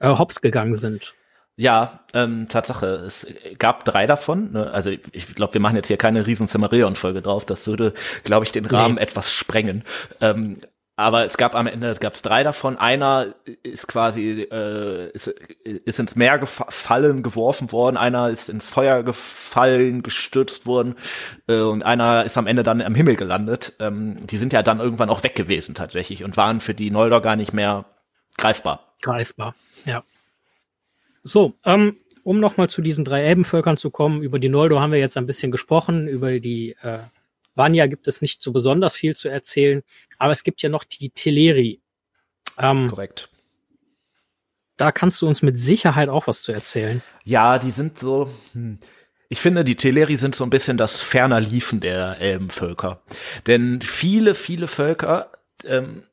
[0.00, 1.14] äh, hops gegangen sind.
[1.58, 2.86] Ja, ähm, Tatsache.
[2.86, 3.26] Es
[3.58, 4.52] gab drei davon.
[4.52, 4.70] Ne?
[4.70, 7.46] Also ich glaube, wir machen jetzt hier keine riesen Cimmerion-Folge drauf.
[7.46, 9.00] Das würde, glaube ich, den Rahmen nee.
[9.00, 9.82] etwas sprengen.
[10.20, 10.58] Ähm,
[10.96, 12.78] aber es gab am Ende, es gab drei davon.
[12.78, 15.28] Einer ist quasi äh, ist,
[15.62, 17.98] ist ins Meer gefallen, geworfen worden.
[17.98, 20.94] Einer ist ins Feuer gefallen, gestürzt worden
[21.48, 23.74] äh, und einer ist am Ende dann am Himmel gelandet.
[23.78, 27.20] Ähm, die sind ja dann irgendwann auch weg gewesen tatsächlich und waren für die Noldor
[27.20, 27.84] gar nicht mehr
[28.38, 28.94] greifbar.
[29.02, 29.54] Greifbar,
[29.84, 30.02] ja.
[31.22, 34.98] So, ähm, um nochmal zu diesen drei Elbenvölkern zu kommen, über die Noldor haben wir
[34.98, 36.98] jetzt ein bisschen gesprochen, über die äh,
[37.56, 39.82] Vanya gibt es nicht so besonders viel zu erzählen,
[40.18, 41.80] aber es gibt ja noch die Teleri.
[42.58, 43.28] Ähm, Korrekt.
[44.76, 47.02] Da kannst du uns mit Sicherheit auch was zu erzählen.
[47.24, 48.30] Ja, die sind so.
[48.52, 48.78] Hm.
[49.28, 53.02] Ich finde, die Teleri sind so ein bisschen das ferner Liefen der Elbenvölker.
[53.46, 55.32] Denn viele, viele Völker
[55.64, 56.04] ähm,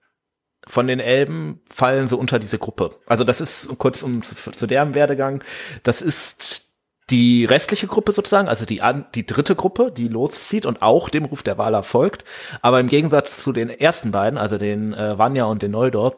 [0.66, 2.96] von den Elben fallen so unter diese Gruppe.
[3.06, 5.44] Also das ist kurz um zu, zu deren Werdegang.
[5.84, 6.73] Das ist
[7.14, 8.82] die restliche Gruppe sozusagen, also die,
[9.14, 12.24] die dritte Gruppe, die loszieht und auch dem Ruf der Waler folgt.
[12.64, 16.18] Aber im Gegensatz zu den ersten beiden, also den äh, Vanya und den Noldor,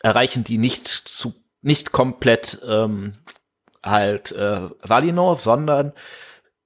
[0.00, 3.12] erreichen die nicht zu nicht komplett ähm,
[3.84, 5.92] halt äh, Valinor, sondern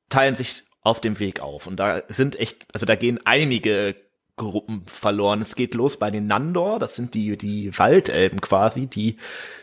[0.09, 1.67] teilen sich auf dem Weg auf.
[1.67, 3.95] Und da sind echt, also da gehen einige
[4.41, 5.41] Gruppen verloren.
[5.43, 9.17] Es geht los bei den Nandor, das sind die, die Waldelben quasi, die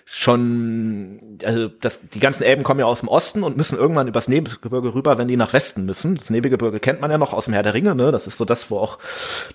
[0.06, 4.28] schon, also das, die ganzen Elben kommen ja aus dem Osten und müssen irgendwann übers
[4.28, 6.16] Nebengebirge rüber, wenn die nach Westen müssen.
[6.16, 8.12] Das Nebengebirge kennt man ja noch aus dem Herr der Ringe, ne?
[8.12, 9.00] Das ist so das, wo auch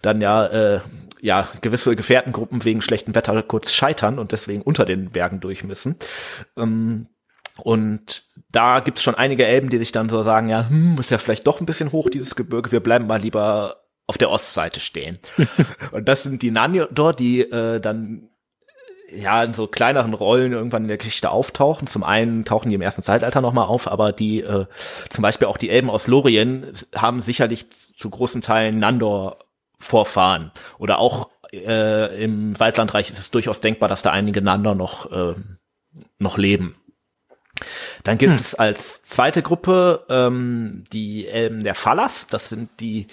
[0.02, 0.80] dann ja, äh,
[1.20, 5.96] ja, gewisse Gefährtengruppen wegen schlechtem Wetter kurz scheitern und deswegen unter den Bergen durch müssen.
[6.56, 7.06] Ähm,
[7.58, 11.18] und da gibt's schon einige Elben, die sich dann so sagen, ja, hm, ist ja
[11.18, 13.81] vielleicht doch ein bisschen hoch, dieses Gebirge, wir bleiben mal lieber
[14.12, 15.18] auf der Ostseite stehen.
[15.92, 18.28] und das sind die Nandor, die äh, dann
[19.10, 21.86] ja in so kleineren Rollen irgendwann in der Geschichte auftauchen.
[21.86, 24.66] Zum einen tauchen die im ersten Zeitalter nochmal auf, aber die äh,
[25.08, 29.38] zum Beispiel auch die Elben aus Lorien haben sicherlich zu großen Teilen Nandor
[29.78, 30.52] Vorfahren.
[30.78, 35.34] Oder auch äh, im Waldlandreich ist es durchaus denkbar, dass da einige Nandor noch, äh,
[36.18, 36.76] noch leben.
[38.04, 38.38] Dann gibt hm.
[38.38, 42.26] es als zweite Gruppe ähm, die Elben der Fallas.
[42.26, 43.06] Das sind die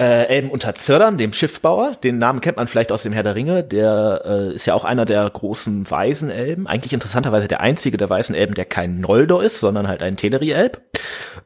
[0.00, 1.96] äh, Elben unter Zirdern, dem Schiffbauer.
[2.02, 3.64] Den Namen kennt man vielleicht aus dem Herr der Ringe.
[3.64, 6.66] Der äh, ist ja auch einer der großen weisen Elben.
[6.68, 10.80] Eigentlich interessanterweise der einzige der weißen Elben, der kein Noldor ist, sondern halt ein Teleri-Elb.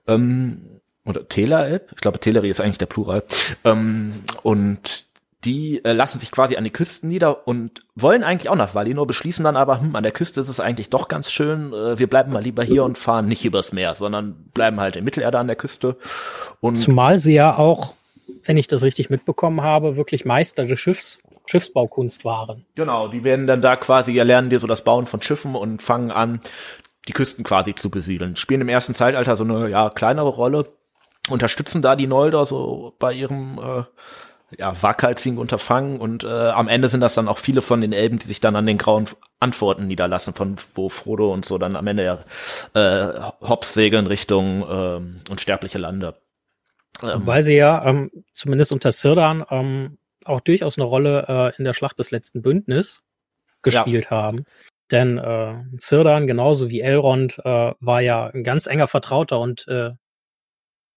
[0.07, 1.93] Ähm, oder Tela-Elb.
[1.95, 3.25] Ich glaube, Teleri ist eigentlich der Plural.
[3.65, 4.13] Ähm,
[4.43, 5.07] und
[5.45, 9.07] die äh, lassen sich quasi an die Küsten nieder und wollen eigentlich auch nach Valinor,
[9.07, 12.07] beschließen dann aber, hm, an der Küste ist es eigentlich doch ganz schön, äh, wir
[12.07, 15.49] bleiben mal lieber hier und fahren nicht übers Meer, sondern bleiben halt in Mittelerde an
[15.49, 15.97] der Küste.
[16.61, 17.95] Und Zumal sie ja auch
[18.45, 22.65] wenn ich das richtig mitbekommen habe, wirklich Meister des Schiffs, Schiffsbaukunst waren.
[22.75, 26.11] Genau, die werden dann da quasi, erlernen dir so das Bauen von Schiffen und fangen
[26.11, 26.41] an,
[27.09, 28.37] die Küsten quasi zu besiedeln.
[28.37, 30.69] Spielen im ersten Zeitalter so eine, ja, kleinere Rolle,
[31.29, 33.85] unterstützen da die Noldor so bei ihrem, äh,
[34.59, 38.19] ja, waghalsigen Unterfangen und äh, am Ende sind das dann auch viele von den Elben,
[38.19, 39.07] die sich dann an den grauen
[39.41, 42.25] Antworten niederlassen, von wo Frodo und so dann am Ende
[42.75, 46.15] äh, Hops segeln Richtung äh, unsterbliche Lande.
[47.03, 51.65] Ähm, Weil sie ja ähm, zumindest unter Sirdan ähm, auch durchaus eine Rolle äh, in
[51.65, 53.03] der Schlacht des letzten Bündnis
[53.63, 54.11] gespielt ja.
[54.11, 54.45] haben.
[54.91, 59.93] Denn äh, Sirdan, genauso wie Elrond, äh, war ja ein ganz enger Vertrauter und äh,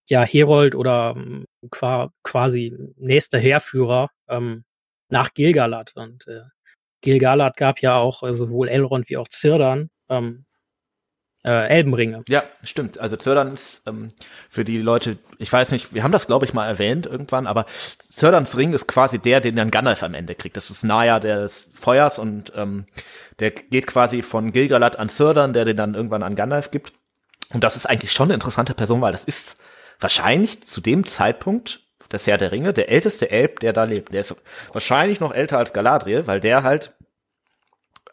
[0.07, 4.65] ja Herold oder ähm, qua quasi nächster Heerführer ähm,
[5.09, 5.93] nach Gilgalad.
[5.95, 6.41] Und äh,
[7.01, 10.45] Gilgalad gab ja auch äh, sowohl Elrond wie auch Sirdan ähm,
[11.45, 12.23] äh, Elbenringe.
[12.27, 12.99] Ja, stimmt.
[12.99, 14.11] Also Zördern ist ähm,
[14.49, 17.65] für die Leute, ich weiß nicht, wir haben das glaube ich mal erwähnt irgendwann, aber
[17.99, 20.57] Zörderns Ring ist quasi der, den dann Gandalf am Ende kriegt.
[20.57, 22.85] Das ist Naya des Feuers und ähm,
[23.39, 26.93] der geht quasi von Gilgalad an Zördern, der den dann irgendwann an Gandalf gibt.
[27.53, 29.57] Und das ist eigentlich schon eine interessante Person, weil das ist
[29.99, 31.81] wahrscheinlich zu dem Zeitpunkt
[32.11, 34.13] des Herr der Ringe der älteste Elb, der da lebt.
[34.13, 34.35] Der ist
[34.73, 36.93] wahrscheinlich noch älter als Galadriel, weil der halt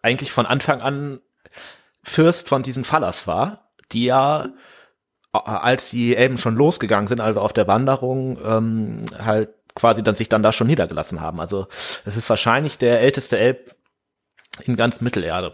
[0.02, 1.20] eigentlich von Anfang an
[2.02, 4.48] Fürst von diesen Fallas war, die ja
[5.32, 10.28] als die Elben schon losgegangen sind, also auf der Wanderung, ähm, halt quasi dann sich
[10.28, 11.40] dann da schon niedergelassen haben.
[11.40, 11.66] Also
[12.04, 13.74] es ist wahrscheinlich der älteste Elb
[14.64, 15.52] in ganz Mittelerde.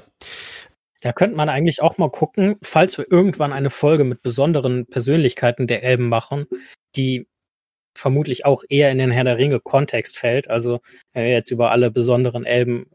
[1.00, 5.68] Da könnte man eigentlich auch mal gucken, falls wir irgendwann eine Folge mit besonderen Persönlichkeiten
[5.68, 6.46] der Elben machen,
[6.96, 7.28] die
[7.96, 10.50] vermutlich auch eher in den Herr der Ringe Kontext fällt.
[10.50, 10.80] Also
[11.12, 12.90] wenn wir jetzt über alle besonderen Elben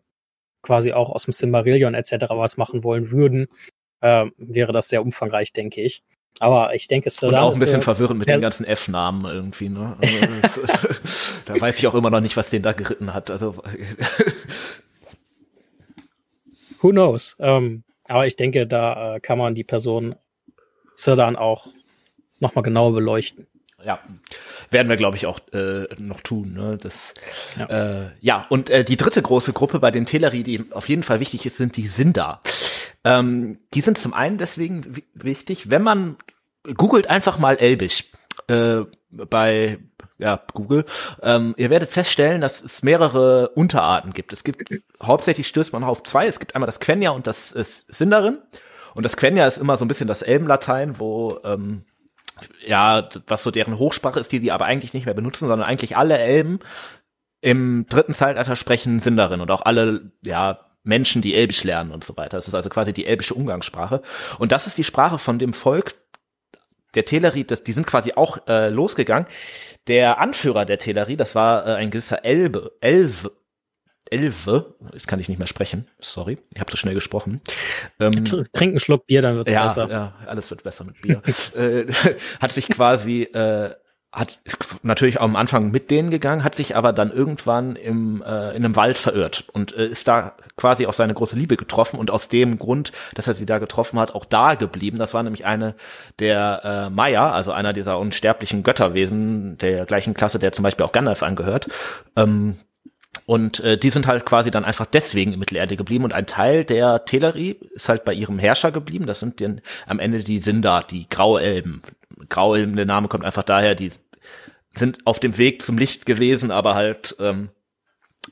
[0.64, 2.26] quasi auch aus dem Silmarillion etc.
[2.30, 3.48] was machen wollen würden,
[4.02, 6.02] äh, wäre das sehr umfangreich, denke ich.
[6.40, 9.96] Aber ich denke, es Und auch ein bisschen verwirrend mit den ganzen F-Namen irgendwie, ne?
[10.02, 13.30] Also das, da weiß ich auch immer noch nicht, was den da geritten hat.
[13.30, 13.56] Also
[16.82, 17.36] Who knows?
[17.40, 20.16] Ähm, Aber ich denke, da äh, kann man die Person
[20.96, 21.68] Zirdan auch
[22.40, 23.48] nochmal genauer beleuchten.
[23.86, 24.00] Ja,
[24.72, 26.54] werden wir, glaube ich, auch äh, noch tun.
[26.54, 26.78] Ne?
[26.82, 27.14] Das,
[27.58, 27.66] ja.
[28.06, 31.20] Äh, ja, und äh, die dritte große Gruppe bei den Teleri, die auf jeden Fall
[31.20, 32.42] wichtig ist, sind die Sindar.
[33.04, 36.18] Ähm, die sind zum einen deswegen wichtig, wenn man
[36.76, 38.06] googelt einfach mal Elbisch
[38.48, 39.80] äh, bei
[40.18, 40.86] ja, Google,
[41.22, 44.32] ähm, ihr werdet feststellen, dass es mehrere Unterarten gibt.
[44.32, 46.28] Es gibt, hauptsächlich stößt man auf zwei.
[46.28, 48.38] Es gibt einmal das Quenya und das ist Sindarin.
[48.96, 51.84] Und das Quenya ist immer so ein bisschen das Elbenlatein, wo, ähm,
[52.66, 55.98] ja, was so deren Hochsprache ist, die die aber eigentlich nicht mehr benutzen, sondern eigentlich
[55.98, 56.60] alle Elben
[57.42, 62.18] im dritten Zeitalter sprechen Sindarin und auch alle, ja, Menschen, die Elbisch lernen und so
[62.18, 62.38] weiter.
[62.38, 64.02] Das ist also quasi die elbische Umgangssprache.
[64.38, 65.96] Und das ist die Sprache von dem Volk
[66.94, 69.28] der Telerie, das, die sind quasi auch äh, losgegangen.
[69.88, 73.32] Der Anführer der Telerie, das war äh, ein gewisser Elbe, Elve,
[74.10, 77.42] Elve, jetzt kann ich nicht mehr sprechen, sorry, ich habe so schnell gesprochen.
[78.00, 79.90] Ähm, Trink einen Schluck Bier, dann wird ja, besser.
[79.90, 81.22] Ja, alles wird besser mit Bier.
[81.56, 81.92] äh,
[82.40, 83.72] hat sich quasi äh,
[84.14, 88.22] hat ist natürlich auch am Anfang mit denen gegangen, hat sich aber dann irgendwann im
[88.22, 92.00] äh, in einem Wald verirrt und äh, ist da quasi auf seine große Liebe getroffen
[92.00, 95.00] und aus dem Grund, dass er sie da getroffen hat, auch da geblieben.
[95.00, 95.76] Das war nämlich eine
[96.20, 100.92] der äh, Maya, also einer dieser unsterblichen Götterwesen der gleichen Klasse, der zum Beispiel auch
[100.92, 101.68] Gandalf angehört.
[102.16, 102.60] Ähm,
[103.26, 106.66] und äh, die sind halt quasi dann einfach deswegen in Mittelerde geblieben und ein Teil
[106.66, 109.06] der Teleri ist halt bei ihrem Herrscher geblieben.
[109.06, 111.82] Das sind dann am Ende die Sindar, die Grauelben.
[112.30, 113.92] Grauelben, der Name kommt einfach daher, die
[114.74, 117.50] sind auf dem Weg zum Licht gewesen, aber halt ähm,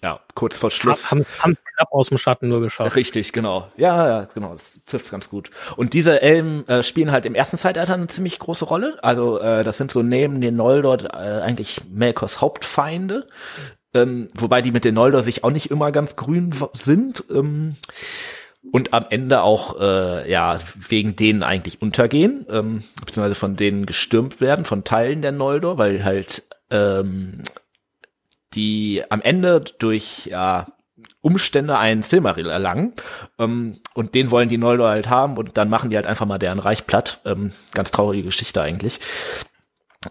[0.01, 1.11] ja, kurz vor Schluss.
[1.11, 2.95] Haben, haben knapp aus dem Schatten nur geschafft.
[2.95, 3.71] Richtig, genau.
[3.77, 5.51] Ja, ja, genau, das trifft's ganz gut.
[5.75, 8.97] Und diese Elben äh, spielen halt im ersten Zeitalter eine ziemlich große Rolle.
[9.03, 13.27] Also äh, das sind so neben den Noldor äh, eigentlich Melkors Hauptfeinde.
[13.93, 17.23] Ähm, wobei die mit den Noldor sich auch nicht immer ganz grün sind.
[17.29, 17.75] Ähm,
[18.71, 24.39] und am Ende auch äh, ja wegen denen eigentlich untergehen, ähm, beziehungsweise von denen gestürmt
[24.39, 27.41] werden, von Teilen der Noldor, weil halt ähm,
[28.53, 30.67] die am Ende durch ja,
[31.21, 32.93] Umstände einen Silmaril erlangen
[33.39, 36.39] ähm, und den wollen die Noldor halt haben und dann machen die halt einfach mal
[36.39, 37.21] deren Reich platt.
[37.25, 38.99] Ähm, ganz traurige Geschichte eigentlich.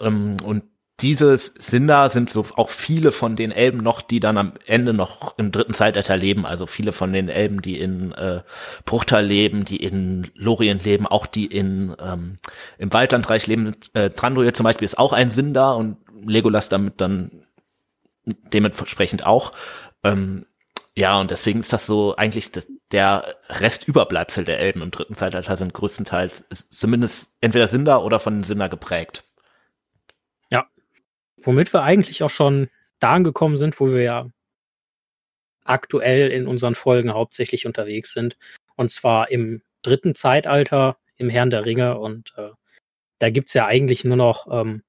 [0.01, 0.65] Ähm, und
[1.03, 4.93] dieses sind da, sind so auch viele von den Elben noch, die dann am Ende
[4.93, 6.47] noch im dritten Zeitalter leben.
[6.47, 8.43] Also viele von den Elben, die in äh,
[8.85, 12.39] Bruchtal leben, die in Lorien leben, auch die in ähm,
[12.79, 13.75] im Waldlandreich leben.
[13.95, 17.31] Äh, Tranduil zum Beispiel ist auch ein Sindar und Legolas damit dann
[18.25, 19.53] dementsprechend auch.
[20.05, 20.47] Ähm,
[20.95, 25.57] ja, und deswegen ist das so eigentlich das, der Restüberbleibsel der Elben im dritten Zeitalter
[25.57, 29.25] sind größtenteils zumindest entweder Sindar oder von Sindar geprägt
[31.43, 34.31] womit wir eigentlich auch schon da angekommen sind, wo wir ja
[35.65, 38.37] aktuell in unseren Folgen hauptsächlich unterwegs sind.
[38.77, 41.99] Und zwar im dritten Zeitalter, im Herrn der Ringe.
[41.99, 42.51] Und äh,
[43.19, 44.83] da es ja eigentlich nur noch ähm,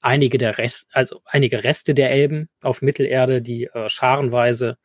[0.00, 4.78] einige der Rest, also einige Reste der Elben auf Mittelerde, die äh, scharenweise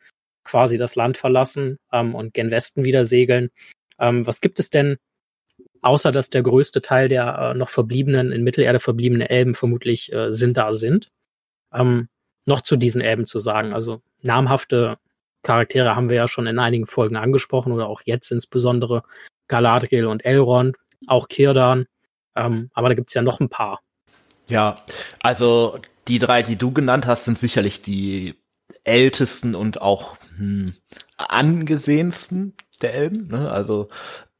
[0.44, 3.50] quasi das Land verlassen ähm, und gen Westen wieder segeln.
[4.00, 4.98] Ähm, was gibt es denn
[5.84, 10.32] außer dass der größte Teil der äh, noch verbliebenen, in Mittelerde verbliebenen Elben vermutlich äh,
[10.32, 11.12] sind da sind,
[11.74, 12.10] ähm,
[12.46, 13.74] noch zu diesen Elben zu sagen.
[13.74, 14.98] Also namhafte
[15.43, 19.04] Charaktere haben wir ja schon in einigen Folgen angesprochen oder auch jetzt insbesondere
[19.48, 21.86] Galadriel und Elrond, auch Kirdan,
[22.36, 23.82] ähm, aber da gibt's ja noch ein paar.
[24.48, 24.76] Ja,
[25.22, 28.36] also die drei, die du genannt hast, sind sicherlich die
[28.84, 30.74] ältesten und auch hm,
[31.17, 33.28] angesehensten der Elben.
[33.28, 33.52] Ne?
[33.52, 33.89] Also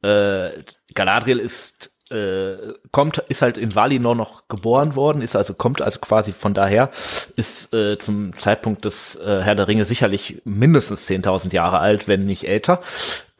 [0.02, 0.50] äh,
[0.94, 2.56] Galadriel ist äh,
[2.90, 6.90] kommt, ist halt in Valinor noch geboren worden, ist also, kommt also quasi von daher,
[7.36, 12.26] ist äh, zum Zeitpunkt des äh, Herr der Ringe sicherlich mindestens 10.000 Jahre alt, wenn
[12.26, 12.80] nicht älter.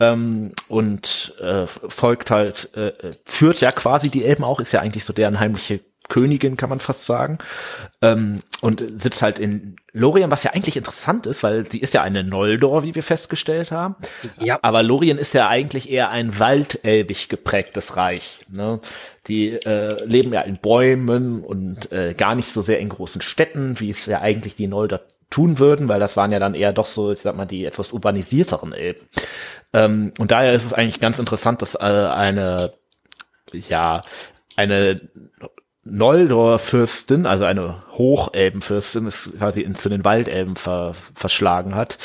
[0.01, 2.93] Ähm, und äh, folgt halt, äh,
[3.27, 6.81] führt ja quasi die Elben auch, ist ja eigentlich so deren heimliche Königin, kann man
[6.81, 7.39] fast sagen.
[8.03, 12.03] Ähm, und sitzt halt in Lorien, was ja eigentlich interessant ist, weil sie ist ja
[12.03, 13.97] eine Noldor, wie wir festgestellt haben.
[14.39, 14.59] Ja.
[14.63, 18.41] Aber Lorien ist ja eigentlich eher ein waldelbig geprägtes Reich.
[18.49, 18.81] Ne?
[19.27, 23.81] Die äh, leben ja in Bäumen und äh, gar nicht so sehr in großen Städten,
[23.81, 25.01] wie es ja eigentlich die Noldor
[25.31, 27.93] tun würden, weil das waren ja dann eher doch so, ich sag mal, die etwas
[27.93, 29.09] urbanisierteren Elben.
[29.73, 32.73] Ähm, und daher ist es eigentlich ganz interessant, dass äh, eine
[33.53, 34.03] ja,
[34.57, 35.01] eine
[35.85, 41.99] Noldor-Fürstin, also eine Hochelbenfürstin, ist quasi in, zu den Waldelben ver, verschlagen hat.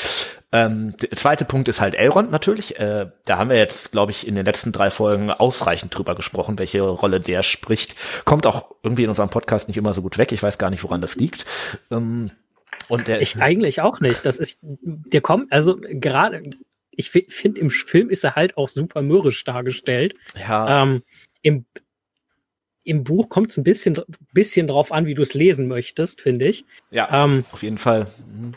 [0.52, 2.78] Ähm, der zweite Punkt ist halt Elrond natürlich.
[2.78, 6.58] Äh, da haben wir jetzt, glaube ich, in den letzten drei Folgen ausreichend drüber gesprochen,
[6.58, 7.94] welche Rolle der spricht.
[8.24, 10.32] Kommt auch irgendwie in unserem Podcast nicht immer so gut weg.
[10.32, 11.46] Ich weiß gar nicht, woran das liegt.
[11.90, 12.32] Ähm,
[12.88, 14.26] und der ich eigentlich auch nicht.
[14.26, 16.42] Das ist, der kommt, also gerade
[16.90, 20.14] ich finde, im Film ist er halt auch super mürrisch dargestellt.
[20.38, 20.82] Ja.
[20.82, 21.02] Ähm,
[21.42, 21.64] im,
[22.84, 23.98] Im Buch kommt es ein bisschen,
[24.32, 26.64] bisschen drauf an, wie du es lesen möchtest, finde ich.
[26.90, 28.06] Ja, Ähm, auf jeden Fall.
[28.26, 28.54] Mhm.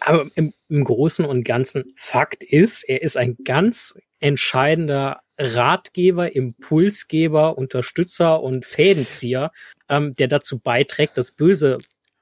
[0.00, 7.58] aber im, im Großen und Ganzen Fakt ist, er ist ein ganz entscheidender Ratgeber, Impulsgeber,
[7.58, 9.50] Unterstützer und Fädenzieher,
[9.88, 11.78] ähm, der dazu beiträgt, das Böse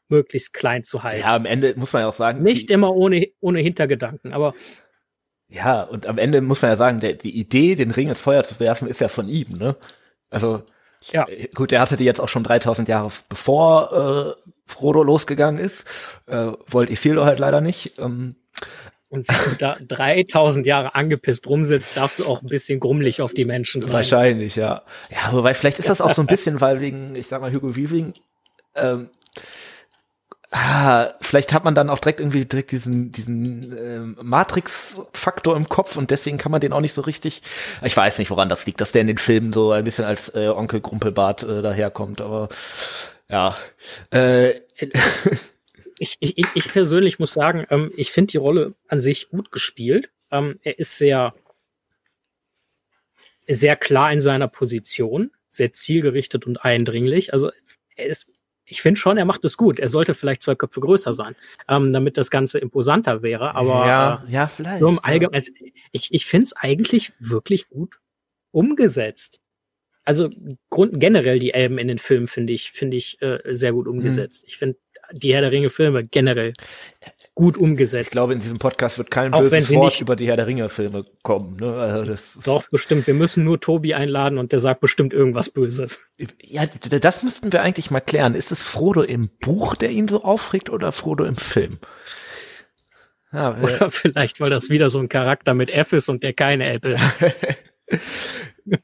[0.08, 1.20] möglichst klein zu halten.
[1.22, 4.54] Ja, am Ende muss man ja auch sagen, Nicht immer ohne, ohne Hintergedanken, aber
[5.48, 8.42] ja, und am Ende muss man ja sagen, der, die Idee, den Ring ins Feuer
[8.44, 9.76] zu werfen, ist ja von ihm, ne?
[10.30, 10.62] Also,
[11.12, 15.60] ja, äh, gut, der hatte die jetzt auch schon 3000 Jahre bevor äh, Frodo losgegangen
[15.62, 15.88] ist.
[16.26, 17.98] Äh, wollte Isildur halt leider nicht.
[17.98, 18.36] Ähm,
[19.08, 23.32] und wenn du da 3000 Jahre angepisst rumsitzt, darfst du auch ein bisschen grummelig auf
[23.32, 23.92] die Menschen sein.
[23.92, 24.82] Wahrscheinlich, ja.
[25.10, 27.76] Ja, wobei vielleicht ist das auch so ein bisschen, weil wegen, ich sag mal, Hugo
[27.76, 28.14] Weaving,
[28.74, 29.10] ähm,
[30.54, 35.96] ah, vielleicht hat man dann auch direkt irgendwie direkt diesen, diesen ähm, Matrix-Faktor im Kopf
[35.96, 37.42] und deswegen kann man den auch nicht so richtig.
[37.82, 40.34] Ich weiß nicht, woran das liegt, dass der in den Filmen so ein bisschen als
[40.34, 42.48] äh, Onkel Grumpelbart äh, daherkommt, aber
[43.28, 43.56] ja.
[44.10, 44.60] Äh,
[45.98, 50.10] ich, ich, ich persönlich muss sagen, ähm, ich finde die Rolle an sich gut gespielt.
[50.30, 51.34] Ähm, er ist sehr,
[53.48, 57.32] sehr klar in seiner Position, sehr zielgerichtet und eindringlich.
[57.32, 57.50] Also
[57.96, 58.28] er ist,
[58.74, 59.78] ich finde schon, er macht es gut.
[59.78, 61.34] Er sollte vielleicht zwei Köpfe größer sein,
[61.68, 63.54] ähm, damit das Ganze imposanter wäre.
[63.54, 64.80] Aber ja, äh, ja, vielleicht.
[64.80, 64.98] so im.
[65.02, 65.52] Allgemeinen, es-
[65.92, 67.98] ich, ich finde es eigentlich wirklich gut
[68.50, 69.40] umgesetzt.
[70.04, 70.28] Also
[70.70, 74.44] Grund, generell die Elben in den Filmen finde ich, finde ich äh, sehr gut umgesetzt.
[74.46, 74.76] Ich finde
[75.12, 76.52] die Herr der Ringe Filme generell
[77.34, 78.12] gut Ich umgesetzt.
[78.12, 81.56] glaube, in diesem Podcast wird kein Auch böses Wort über die Herr der Ringe-Filme kommen.
[81.56, 81.72] Ne?
[81.74, 82.14] Also
[82.44, 83.06] Doch, bestimmt.
[83.06, 86.00] Wir müssen nur Tobi einladen und der sagt bestimmt irgendwas Böses.
[86.42, 88.34] Ja, das müssten wir eigentlich mal klären.
[88.34, 91.78] Ist es Frodo im Buch, der ihn so aufregt, oder Frodo im Film?
[93.32, 96.34] Ja, äh, Oder vielleicht, weil das wieder so ein Charakter mit F ist und der
[96.34, 97.02] keine App ist.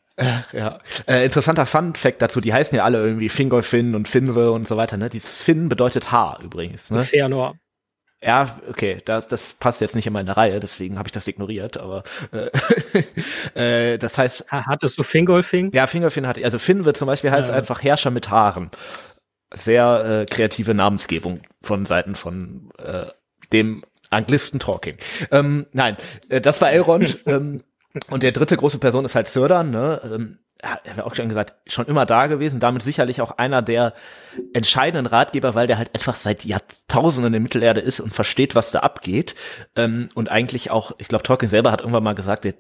[0.53, 0.81] ja.
[1.07, 4.97] Äh, interessanter Fun-Fact dazu, die heißen ja alle irgendwie Fingolfin und Finwe und so weiter.
[4.97, 5.09] Ne?
[5.09, 6.91] Dieses Finn bedeutet Haar übrigens.
[6.91, 7.03] Ne?
[7.03, 7.55] Fëanor.
[8.23, 11.79] Ja, okay, das, das passt jetzt nicht in meine Reihe, deswegen habe ich das ignoriert.
[11.79, 12.03] Aber
[12.33, 12.51] äh,
[13.95, 15.71] äh, das heißt, Ha- Hattest du Fingolfing?
[15.73, 17.55] Ja, Fingerfin hat, also Finn wird zum Beispiel heißt Ja.
[17.57, 18.71] einfach Herrscher mit Haaren.
[19.53, 23.07] Sehr äh, kreative Namensgebung von Seiten von äh,
[23.53, 24.97] dem Anglisten Talking.
[25.33, 25.97] Ähm, nein,
[26.29, 27.19] äh, das war Elrond.
[27.27, 27.63] ähm,
[28.11, 30.01] und der dritte große Person ist halt Sirdan, ne?
[30.05, 33.95] Ähm, er hat auch schon gesagt, schon immer da gewesen, damit sicherlich auch einer der
[34.53, 38.81] entscheidenden Ratgeber, weil der halt einfach seit Jahrtausenden in Mittelerde ist und versteht, was da
[38.81, 39.35] abgeht.
[39.77, 42.55] Ähm, und eigentlich auch, ich glaube, Tolkien selber hat irgendwann mal gesagt, der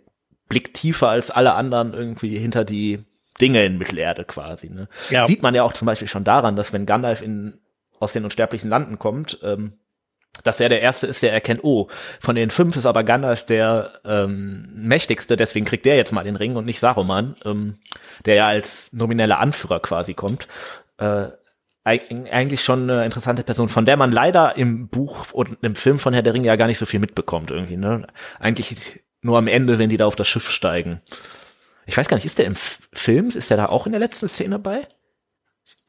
[0.49, 3.05] blickt tiefer als alle anderen irgendwie hinter die
[3.41, 4.69] Dinge in Mittelerde quasi.
[4.69, 4.89] Ne?
[5.11, 5.27] Ja.
[5.27, 7.59] Sieht man ja auch zum Beispiel schon daran, dass wenn Gandalf in,
[7.99, 9.75] aus den unsterblichen Landen kommt, ähm,
[10.45, 11.89] dass er der Erste ist, der erkennt, oh,
[12.21, 16.37] von den fünf ist aber Gandalf der ähm, mächtigste, deswegen kriegt der jetzt mal den
[16.37, 17.79] Ring und nicht Saruman, ähm,
[18.25, 20.49] der ja als nomineller Anführer quasi kommt.
[20.99, 21.27] Äh,
[21.85, 25.99] eig- eigentlich schon eine interessante Person, von der man leider im Buch und im Film
[25.99, 27.77] von Herr der Ringe ja gar nicht so viel mitbekommt irgendwie.
[27.77, 28.07] Ne?
[28.39, 31.03] Eigentlich nur am Ende, wenn die da auf das Schiff steigen.
[31.87, 34.29] Ich weiß gar nicht, ist der im Film, ist der da auch in der letzten
[34.29, 34.87] Szene bei?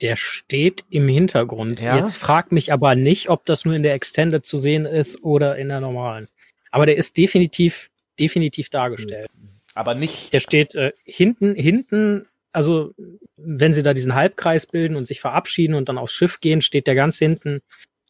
[0.02, 1.82] Der steht im Hintergrund.
[1.82, 1.97] Ja?
[1.97, 5.58] Jetzt frag mich aber nicht, ob das nur in der Extended zu sehen ist oder
[5.58, 6.28] in der normalen.
[6.72, 7.89] Aber der ist definitiv,
[8.20, 9.30] definitiv dargestellt.
[9.74, 10.34] Aber nicht.
[10.34, 12.93] Der steht äh, hinten, hinten, also
[13.38, 16.88] wenn sie da diesen Halbkreis bilden und sich verabschieden und dann aufs Schiff gehen, steht
[16.88, 17.62] der ganz hinten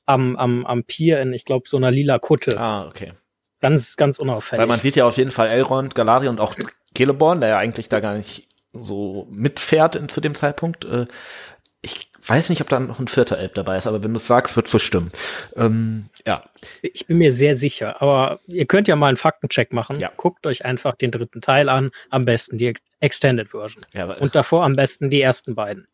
[0.06, 2.60] am, am, am Pier in, ich glaube, so einer lila Kutte.
[2.60, 3.14] Ah, okay.
[3.60, 4.60] Ganz, ganz unauffällig.
[4.60, 6.56] Weil man sieht ja auf jeden Fall Elrond, Galadriel und auch
[6.98, 10.86] Celeborn, der ja eigentlich da gar nicht so mitfährt in, zu dem Zeitpunkt.
[10.86, 11.06] Äh,
[11.82, 14.28] ich weiß nicht, ob da noch ein vierter Elb dabei ist, aber wenn du es
[14.28, 15.12] sagst, wird es stimmen.
[15.56, 16.44] Ähm, ja,
[16.82, 20.00] Ich bin mir sehr sicher, aber ihr könnt ja mal einen Faktencheck machen.
[20.00, 20.12] Ja.
[20.16, 23.84] Guckt euch einfach den dritten Teil an, am besten die Extended Version.
[23.94, 25.88] ja Und davor am besten die ersten beiden.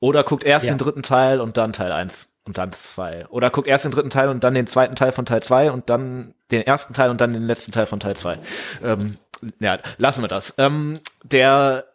[0.00, 0.72] Oder guckt erst Ja.
[0.74, 3.26] den dritten Teil und dann Teil 1 und dann 2.
[3.28, 5.88] Oder guckt erst den dritten Teil und dann den zweiten Teil von Teil 2 und
[5.90, 8.38] dann den ersten Teil und dann den letzten Teil von Teil 2.
[8.84, 9.16] Ähm,
[9.60, 10.54] ja, lassen wir das.
[10.58, 11.86] Ähm, der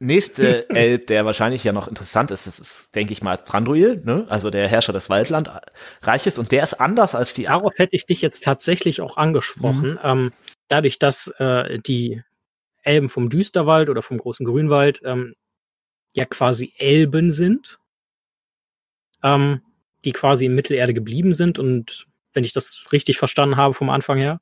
[0.00, 4.26] nächste Elb, der wahrscheinlich ja noch interessant ist, das ist, denke ich mal, Thranduil, ne?
[4.28, 8.22] also der Herrscher des Waldlandreiches und der ist anders als die Darauf hätte ich dich
[8.22, 9.92] jetzt tatsächlich auch angesprochen.
[9.92, 10.00] Mhm.
[10.02, 10.30] Ähm,
[10.68, 12.22] dadurch, dass äh, die
[12.82, 15.34] Elben vom Düsterwald oder vom großen Grünwald ähm,
[16.14, 17.78] ja quasi Elben sind,
[19.22, 19.60] ähm,
[20.04, 24.18] die quasi in Mittelerde geblieben sind und wenn ich das richtig verstanden habe vom Anfang
[24.18, 24.40] her,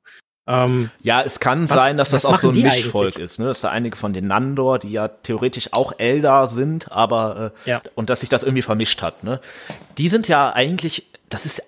[0.49, 3.23] ähm, Ja, es kann Was- sein, dass das auch so ein Mischvolk eigentlich?
[3.25, 3.45] ist, ne?
[3.45, 7.81] Dass da einige von den Nandor, die ja theoretisch auch Eldar sind, aber äh, Ja.
[7.95, 9.39] und dass sich das irgendwie vermischt hat, ne?
[9.97, 11.63] Die sind ja eigentlich, das ist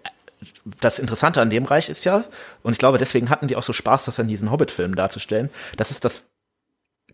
[0.80, 2.24] das Interessante an dem Reich ist ja,
[2.64, 5.90] und ich glaube, deswegen hatten die auch so Spaß, das in diesen Hobbit-Filmen darzustellen, das
[5.92, 6.24] ist das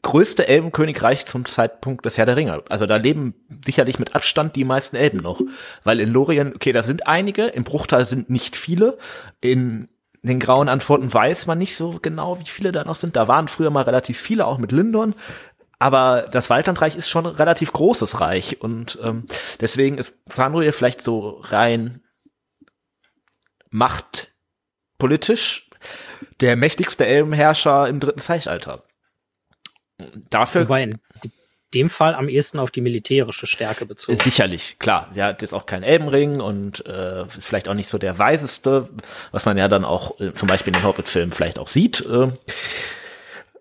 [0.01, 2.61] größte Elbenkönigreich zum Zeitpunkt des Herr der Ringe.
[2.69, 3.33] Also da leben
[3.65, 5.41] sicherlich mit Abstand die meisten Elben noch.
[5.83, 8.97] Weil in Lorien, okay, da sind einige, im Bruchtal sind nicht viele,
[9.41, 9.89] in
[10.21, 13.15] den grauen Antworten weiß man nicht so genau, wie viele da noch sind.
[13.15, 15.15] Da waren früher mal relativ viele, auch mit Lindorn.
[15.79, 19.27] Aber das Waldlandreich ist schon ein relativ großes Reich und ähm,
[19.61, 22.01] deswegen ist Sandruhe vielleicht so rein
[23.69, 25.69] machtpolitisch
[26.41, 28.83] der mächtigste Elbenherrscher im dritten Zeitalter.
[30.29, 30.63] Dafür.
[30.63, 30.95] Wobei
[31.73, 34.17] dem Fall am ehesten auf die militärische Stärke bezogen.
[34.19, 35.09] Sicherlich, klar.
[35.15, 38.89] Der hat jetzt auch keinen Elbenring und äh, ist vielleicht auch nicht so der weiseste,
[39.31, 42.05] was man ja dann auch äh, zum Beispiel in den Hobbit-Filmen vielleicht auch sieht.
[42.05, 42.29] Äh,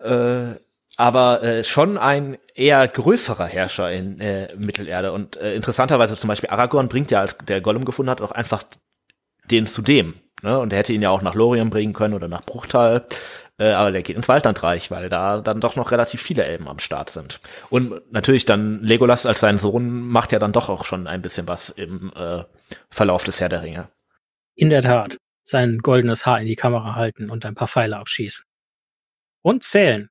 [0.01, 0.57] äh,
[0.97, 5.13] aber äh, schon ein eher größerer Herrscher in äh, Mittelerde.
[5.13, 8.63] Und äh, interessanterweise zum Beispiel Aragorn bringt ja, der Gollum gefunden hat, auch einfach
[9.51, 10.15] den zu dem.
[10.43, 10.59] Ne?
[10.59, 13.07] Und er hätte ihn ja auch nach Lorien bringen können oder nach Bruchtal.
[13.59, 16.79] Äh, aber der geht ins Waldlandreich, weil da dann doch noch relativ viele Elben am
[16.79, 17.41] Start sind.
[17.71, 21.49] Und natürlich dann Legolas als sein Sohn macht ja dann doch auch schon ein bisschen
[21.49, 22.45] was im äh,
[22.91, 23.89] Verlauf des Herr der Ringe.
[24.55, 25.17] In der Tat.
[25.43, 28.45] Sein goldenes Haar in die Kamera halten und ein paar Pfeile abschießen.
[29.43, 30.11] Und zählen.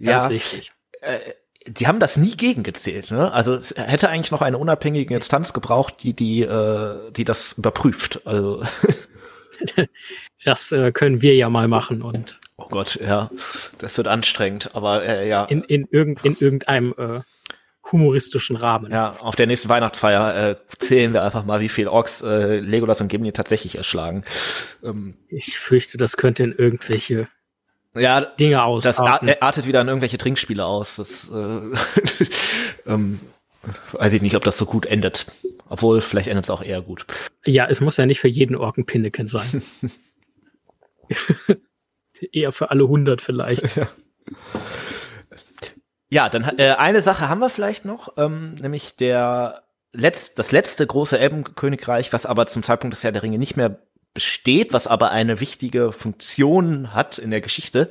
[0.00, 0.72] Ganz ja, wichtig.
[1.00, 1.18] Äh,
[1.66, 3.10] die haben das nie gegengezählt.
[3.10, 3.32] Ne?
[3.32, 8.26] Also es hätte eigentlich noch eine unabhängige Instanz gebraucht, die die äh, die das überprüft.
[8.26, 8.62] Also
[10.44, 13.30] das äh, können wir ja mal machen und oh Gott, ja,
[13.78, 14.70] das wird anstrengend.
[14.74, 15.44] Aber äh, ja.
[15.44, 17.20] in in, irgend, in irgendeinem äh,
[17.92, 18.90] humoristischen Rahmen.
[18.90, 23.00] Ja, auf der nächsten Weihnachtsfeier äh, zählen wir einfach mal, wie viel Orks äh, Legolas
[23.00, 24.24] und Gimli tatsächlich erschlagen.
[24.82, 27.28] Ähm, Ich fürchte, das könnte in irgendwelche
[27.94, 29.30] ja, Dinge das ar ausarten.
[29.40, 30.96] artet wieder in irgendwelche Trinkspiele aus.
[30.96, 31.60] Das äh,
[32.90, 33.20] ähm,
[33.92, 35.26] weiß ich nicht, ob das so gut endet.
[35.68, 37.06] Obwohl, vielleicht endet es auch eher gut.
[37.44, 39.62] Ja, es muss ja nicht für jeden Ork ein Pinneken sein.
[42.32, 43.62] Eher für alle 100 vielleicht.
[46.10, 50.86] Ja, dann äh, eine Sache haben wir vielleicht noch, ähm, nämlich der letzt, das letzte
[50.86, 53.80] große Elbenkönigreich, was aber zum Zeitpunkt des Herr der Ringe nicht mehr
[54.12, 57.90] besteht, was aber eine wichtige Funktion hat in der Geschichte,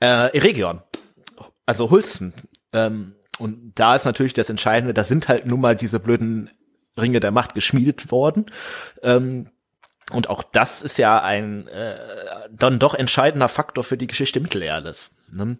[0.00, 0.82] äh, Eregion,
[1.64, 2.32] also Hulsten.
[2.72, 6.50] Ähm, und da ist natürlich das Entscheidende, da sind halt nun mal diese blöden
[7.00, 8.46] Ringe der Macht geschmiedet worden.
[9.02, 9.48] Ähm,
[10.12, 11.96] und auch das ist ja ein äh,
[12.50, 15.14] dann doch entscheidender Faktor für die Geschichte Mittelerdes.
[15.32, 15.58] Ne?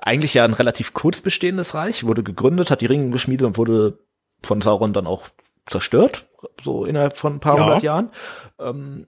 [0.00, 3.98] Eigentlich ja ein relativ kurz bestehendes Reich, wurde gegründet, hat die Ringe geschmiedet und wurde
[4.42, 5.28] von Sauron dann auch
[5.66, 6.26] zerstört,
[6.60, 7.64] so innerhalb von ein paar Ja.
[7.64, 8.10] hundert Jahren.
[8.58, 9.06] Ähm,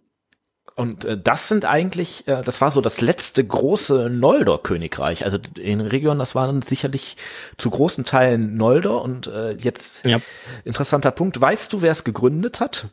[0.74, 5.24] und äh, das sind eigentlich, äh, das war so das letzte große Noldor-Königreich.
[5.24, 7.16] Also in Region, das waren sicherlich
[7.56, 9.00] zu großen Teilen Noldor.
[9.02, 10.20] Und äh, jetzt Ja.
[10.64, 11.40] interessanter Punkt.
[11.40, 12.88] Weißt du, wer es gegründet hat?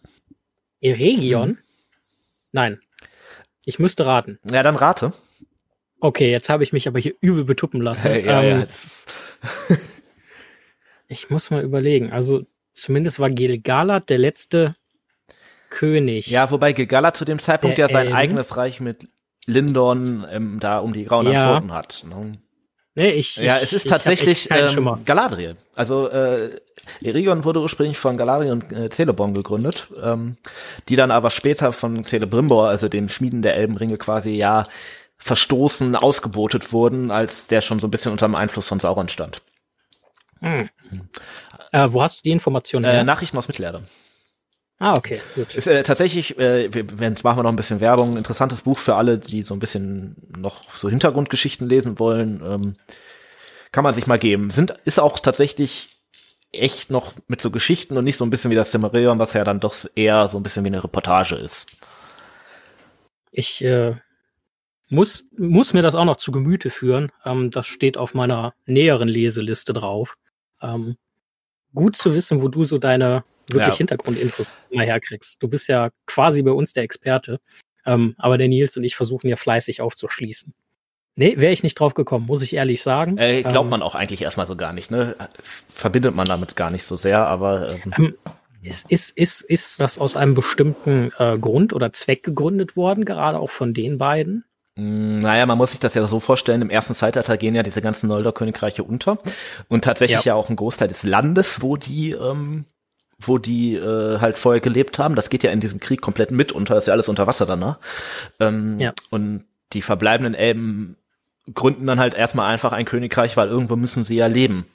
[0.81, 1.57] Eregion?
[2.53, 2.79] Nein.
[3.65, 4.39] Ich müsste raten.
[4.49, 5.11] Ja, dann rate.
[5.99, 8.07] Okay, jetzt habe ich mich aber hier übel betuppen lassen.
[8.11, 8.59] Hey, ja, ähm,
[9.69, 9.75] ja,
[11.07, 12.11] Ich muss mal überlegen.
[12.11, 14.75] Also zumindest war Gilgalad der letzte
[15.69, 16.27] König.
[16.27, 18.15] ja, wobei Gilgalad zu dem Zeitpunkt Der ja sein Elben.
[18.17, 19.07] eigenes Reich mit
[19.45, 21.55] Lindorn ähm, da um die grauen Ja.
[21.57, 22.05] Antworten hat.
[22.07, 22.37] Ne?
[22.95, 25.57] Nee, ich, Ja, es ist tatsächlich ähm, Galadriel.
[25.73, 26.59] Also äh,
[27.01, 30.37] Eregion wurde ursprünglich von Galadriel und äh, Celeborn gegründet, ähm,
[30.89, 34.65] die dann aber später von Celebrimbor, also den Schmieden der Elbenringe quasi ja
[35.17, 39.41] verstoßen, ausgebotet wurden, als der schon so ein bisschen unter dem Einfluss von Sauron stand.
[40.41, 40.69] Hm.
[41.71, 43.03] Äh, wo hast du die Informationen Äh, her?
[43.03, 43.81] Nachrichten aus Mittelerde.
[44.79, 45.55] Ah, okay, gut.
[45.55, 48.95] Ist äh, tatsächlich, äh, wir, jetzt machen wir noch ein bisschen Werbung, interessantes Buch für
[48.95, 52.41] alle, die so ein bisschen noch so Hintergrundgeschichten lesen wollen.
[52.45, 52.75] Ähm,
[53.71, 54.51] kann man sich mal geben.
[54.51, 55.89] Sind, ist auch tatsächlich
[56.51, 59.43] echt noch mit so Geschichten und nicht so ein bisschen wie das Silmarillion, was ja
[59.43, 61.75] dann doch eher so ein bisschen wie eine Reportage ist.
[63.31, 63.95] Ich äh,
[64.89, 67.11] muss, muss mir das auch noch zu Gemüte führen.
[67.25, 70.15] Ähm, das steht auf meiner näheren Leseliste drauf.
[70.61, 70.97] Ähm,
[71.73, 73.77] gut zu wissen, wo du so deine wirklich Ja.
[73.77, 75.41] Hintergrundinfos mal herkriegst.
[75.41, 77.39] Du bist ja quasi bei uns der Experte.
[77.85, 80.53] Ähm, aber der Nils und ich versuchen ja fleißig aufzuschließen.
[81.15, 83.17] Nee, wäre ich nicht drauf gekommen, muss ich ehrlich sagen.
[83.17, 85.15] Äh, glaubt Ähm, man auch eigentlich erstmal so gar nicht, ne?
[85.69, 88.15] Verbindet man damit gar nicht so sehr, aber ähm,
[88.63, 93.37] Ist, ist, ist, ist das aus einem bestimmten äh, Grund oder Zweck gegründet worden, gerade
[93.37, 94.45] auch von den beiden?
[94.75, 97.81] Mm, Naja, man muss sich das ja so vorstellen, im ersten Zeitalter gehen ja diese
[97.81, 99.19] ganzen Noldor-Königreiche unter
[99.67, 100.31] und tatsächlich ja.
[100.31, 100.35] Ja.
[100.35, 102.65] auch ein Großteil des Landes, wo die, ähm,
[103.27, 106.51] wo die äh, halt vorher gelebt haben, das geht ja in diesem Krieg komplett mit
[106.51, 107.77] unter, ist ja alles unter Wasser danach.
[108.39, 108.93] Ähm, Ja.
[109.09, 110.97] Und die verbleibenden Elben
[111.53, 114.65] gründen dann halt erstmal einfach ein Königreich, weil irgendwo müssen sie ja leben.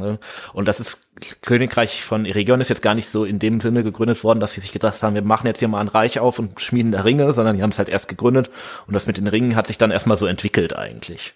[0.00, 0.18] ne?
[0.52, 1.08] Und das ist
[1.42, 4.60] Königreich von Eregion ist jetzt gar nicht so in dem Sinne gegründet worden, dass sie
[4.60, 7.32] sich gedacht haben, wir machen jetzt hier mal ein Reich auf und schmieden da Ringe,
[7.32, 8.50] sondern die haben es halt erst gegründet
[8.86, 11.34] und das mit den Ringen hat sich dann erstmal so entwickelt eigentlich.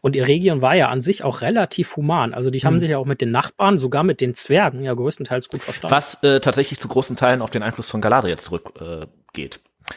[0.00, 2.34] Und Eregion war ja an sich auch relativ human.
[2.34, 2.80] Also die haben hm.
[2.80, 5.94] sich ja auch mit den Nachbarn, sogar mit den Zwergen, ja größtenteils gut verstanden.
[5.94, 9.56] Was äh, tatsächlich zu großen Teilen auf den Einfluss von Galadriel zurückgeht.
[9.56, 9.92] Äh,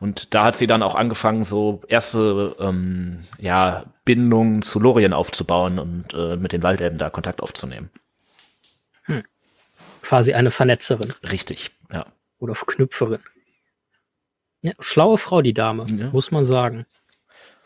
[0.00, 5.78] und da hat sie dann auch angefangen, so erste ähm, ja, Bindungen zu Lorien aufzubauen
[5.78, 7.90] und äh, mit den Waldelben da Kontakt aufzunehmen.
[9.04, 9.22] Hm.
[10.02, 11.12] Quasi eine Vernetzerin.
[11.30, 12.06] Richtig, ja.
[12.38, 13.20] Oder Verknüpferin.
[14.62, 16.08] Ja, schlaue Frau, die Dame, ja.
[16.08, 16.86] muss man sagen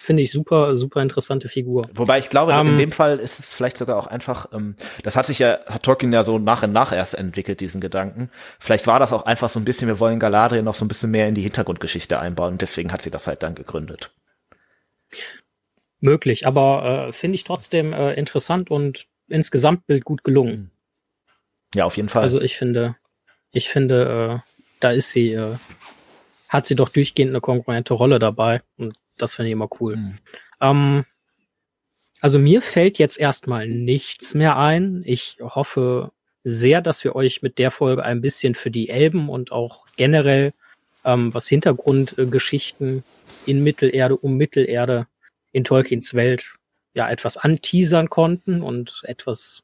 [0.04, 1.88] finde ich super, super interessante Figur.
[1.94, 4.76] Wobei ich glaube, um, in ähm, dem Fall ist es vielleicht sogar auch einfach, ähm,
[5.02, 8.30] das hat sich ja, hat Tolkien ja so nach und nach erst entwickelt, diesen Gedanken.
[8.60, 11.10] Vielleicht war das auch einfach so ein bisschen, wir wollen Galadriel noch so ein bisschen
[11.10, 14.14] mehr in die Hintergrundgeschichte einbauen und deswegen hat sie das halt dann gegründet.
[16.00, 20.70] Möglich, aber äh, finde ich trotzdem äh, interessant und ins Gesamtbild gut gelungen.
[21.74, 22.22] Ja, auf jeden Fall.
[22.22, 22.96] Also ich finde,
[23.52, 24.50] ich finde, äh,
[24.80, 25.56] da ist sie, äh,
[26.48, 29.96] hat sie doch durchgehend eine konkurrente Rolle dabei und das finde ich immer cool.
[29.96, 30.18] Mhm.
[30.60, 31.04] Ähm,
[32.20, 35.02] also mir fällt jetzt erstmal nichts mehr ein.
[35.04, 36.12] Ich hoffe
[36.42, 40.52] sehr, dass wir euch mit der Folge ein bisschen für die Elben und auch generell
[41.04, 43.04] ähm, was Hintergrundgeschichten
[43.46, 45.06] in Mittelerde, um Mittelerde,
[45.52, 46.54] in Tolkiens Welt
[46.94, 49.62] ja etwas anteasern konnten und etwas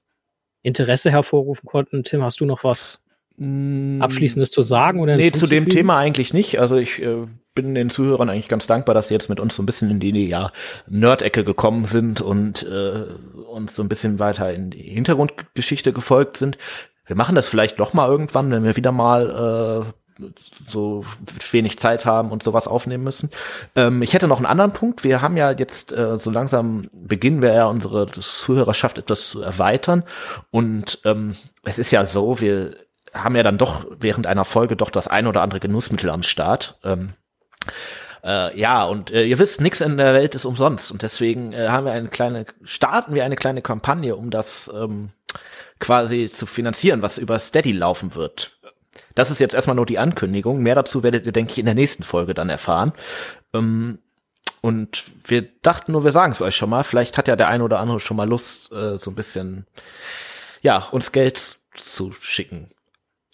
[0.63, 2.05] Interesse hervorrufen konnten.
[2.05, 3.01] Tim, hast du noch was
[3.37, 4.03] mm.
[4.03, 5.01] Abschließendes zu sagen?
[5.01, 6.59] Oder nee, zu dem Thema eigentlich nicht.
[6.59, 7.27] Also ich äh,
[7.63, 10.01] bin den Zuhörern eigentlich ganz dankbar, dass sie jetzt mit uns so ein bisschen in
[10.01, 10.51] die ja,
[10.89, 13.05] Nerd-Ecke gekommen sind und äh,
[13.51, 16.59] uns so ein bisschen weiter in die Hintergrundgeschichte gefolgt sind.
[17.07, 20.25] Wir machen das vielleicht doch mal irgendwann, wenn wir wieder mal äh,
[20.67, 21.05] so
[21.51, 23.31] wenig Zeit haben und sowas aufnehmen müssen.
[23.75, 25.05] Ähm, ich hätte noch einen anderen Punkt.
[25.05, 30.05] Wir haben ja jetzt äh, so langsam beginnen wir ja unsere Zuhörerschaft etwas zu erweitern
[30.51, 31.35] und ähm,
[31.65, 32.75] es ist ja so, wir
[33.13, 36.79] haben ja dann doch während einer Folge doch das ein oder andere Genussmittel am Start.
[36.85, 37.15] Ähm,
[38.25, 40.91] äh, ja, und äh, ihr wisst, nichts in der Welt ist umsonst.
[40.91, 45.11] Und deswegen äh, haben wir eine kleine, starten wir eine kleine Kampagne, um das ähm,
[45.79, 48.59] quasi zu finanzieren, was über Steady laufen wird.
[49.15, 50.63] Das ist jetzt erstmal nur die Ankündigung.
[50.63, 52.93] Mehr dazu werdet ihr, denke ich, in der nächsten Folge dann erfahren.
[53.55, 53.99] Ähm,
[54.61, 56.85] und wir dachten nur, wir sagen es euch schon mal.
[56.85, 59.67] Vielleicht hat ja der eine oder andere schon mal Lust, äh, so ein bisschen,
[60.63, 62.69] ja, uns Geld zu schicken.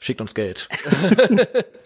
[0.00, 0.68] Schickt uns Geld.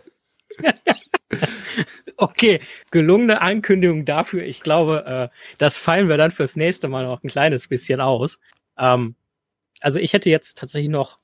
[2.17, 4.45] okay, gelungene Ankündigung dafür.
[4.45, 8.39] Ich glaube, äh, das fallen wir dann fürs nächste Mal noch ein kleines bisschen aus.
[8.79, 9.15] Ähm,
[9.81, 11.19] also ich hätte jetzt tatsächlich noch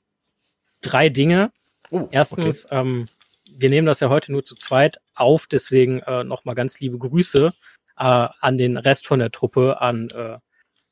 [0.81, 1.51] drei Dinge.
[1.91, 2.79] Oh, Erstens, okay.
[2.79, 3.05] ähm,
[3.49, 7.53] wir nehmen das ja heute nur zu zweit auf, deswegen äh, nochmal ganz liebe Grüße
[7.97, 10.37] äh, an den Rest von der Truppe, an äh,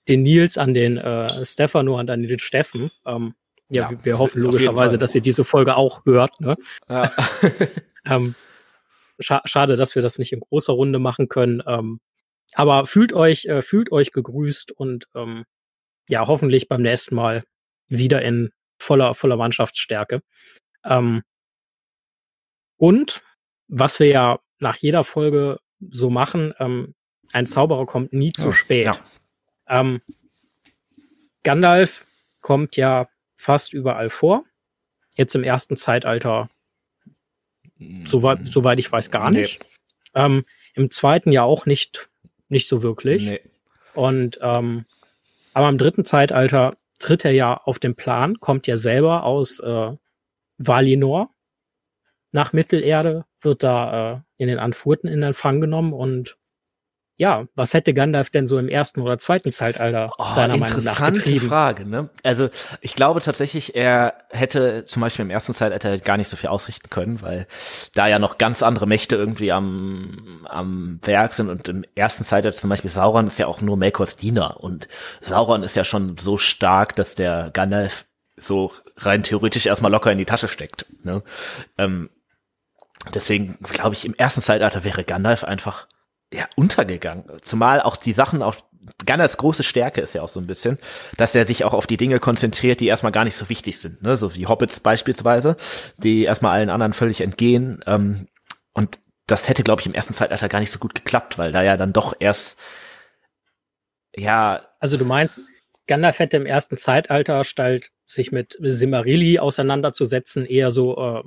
[0.07, 2.91] den Nils, an den äh, Stefano und an den Steffen.
[3.05, 3.33] Ähm,
[3.69, 6.39] ja, ja, wir, wir hoffen logischerweise, dass ihr diese Folge auch hört.
[6.39, 6.55] Ne?
[6.87, 7.11] Ja.
[8.05, 8.35] ähm,
[9.19, 11.61] scha schade, dass wir das nicht in großer Runde machen können.
[11.65, 11.99] Ähm,
[12.53, 15.45] aber fühlt euch, äh, fühlt euch gegrüßt und ähm,
[16.07, 17.43] ja, hoffentlich beim nächsten Mal
[17.87, 20.21] wieder in voller, voller Mannschaftsstärke.
[20.83, 21.23] Ähm,
[22.77, 23.21] und
[23.67, 26.93] was wir ja nach jeder Folge so machen, ähm,
[27.31, 28.85] ein Zauberer kommt nie zu spät.
[28.85, 28.99] Ja.
[29.67, 30.01] Ähm,
[31.43, 32.05] Gandalf
[32.41, 34.45] kommt ja fast überall vor.
[35.15, 36.49] Jetzt im ersten Zeitalter
[38.05, 39.59] Soweit, soweit ich weiß, gar nicht.
[39.59, 40.21] Nee.
[40.21, 40.45] Ähm,
[40.75, 42.09] Im zweiten ja auch nicht,
[42.47, 43.29] nicht so wirklich.
[43.29, 43.41] Nee.
[43.93, 44.85] Und ähm,
[45.53, 49.91] aber im dritten Zeitalter tritt er ja auf den Plan, kommt ja selber aus äh,
[50.57, 51.29] Valinor
[52.31, 56.37] nach Mittelerde, wird da äh, in den Anfurten in Empfang genommen und
[57.17, 60.99] ja, was hätte Gandalf denn so im ersten oder zweiten Zeitalter oh, deiner Meinung nach
[60.99, 62.09] Interessante Frage, ne?
[62.23, 62.49] Also
[62.81, 66.89] ich glaube tatsächlich, er hätte zum Beispiel im ersten Zeitalter gar nicht so viel ausrichten
[66.89, 67.47] können, weil
[67.93, 72.57] da ja noch ganz andere Mächte irgendwie am, am Werk sind und im ersten Zeitalter
[72.57, 74.89] zum Beispiel Sauron ist ja auch nur Melkors Diener und
[75.21, 78.05] Sauron ist ja schon so stark, dass der Gandalf
[78.35, 80.85] so rein theoretisch erstmal locker in die Tasche steckt.
[81.03, 81.23] Ne?
[81.77, 82.09] Ähm,
[83.13, 85.87] deswegen glaube ich, im ersten Zeitalter wäre Gandalf einfach
[86.35, 87.25] ja, untergegangen.
[87.41, 88.63] Zumal auch die Sachen auf
[89.05, 90.77] Gunners große Stärke ist ja auch so ein bisschen,
[91.17, 94.03] dass er sich auch auf die Dinge konzentriert, die erstmal gar nicht so wichtig sind,
[94.03, 94.15] ne?
[94.15, 95.57] so wie Hobbits beispielsweise,
[95.97, 97.83] die erstmal allen anderen völlig entgehen.
[97.87, 98.27] Ähm,
[98.73, 101.63] und das hätte, glaube ich, im ersten Zeitalter gar nicht so gut geklappt, weil da
[101.63, 102.59] ja dann doch erst,
[104.15, 104.67] ja.
[104.79, 105.39] Also du meinst,
[105.87, 111.23] Gandalf hätte im ersten Zeitalter, statt sich mit Simarilli auseinanderzusetzen, eher so äh,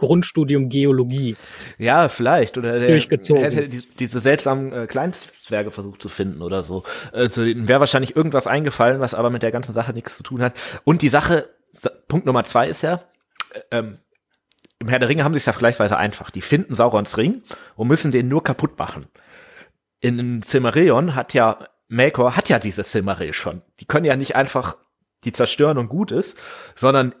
[0.00, 1.36] Grundstudium Geologie.
[1.78, 2.56] Ja, vielleicht.
[2.56, 3.42] Oder der durchgezogen.
[3.42, 6.84] hätte diese seltsamen äh, Kleinstzwerge versucht zu finden oder so.
[7.12, 10.54] Also wäre wahrscheinlich irgendwas eingefallen, was aber mit der ganzen Sache nichts zu tun hat.
[10.84, 11.50] Und die Sache,
[12.08, 13.02] Punkt Nummer zwei ist ja,
[13.52, 13.98] äh, ähm,
[14.78, 16.30] im Herr der Ringe haben sie es ja vergleichsweise einfach.
[16.30, 17.42] Die finden Saurons Ring
[17.76, 19.06] und müssen den nur kaputt machen.
[20.00, 23.60] In Silmarillion hat ja Melkor hat ja dieses Silmaril schon.
[23.80, 24.76] Die können ja nicht einfach
[25.24, 26.38] die zerstören und gut ist,
[26.74, 27.14] sondern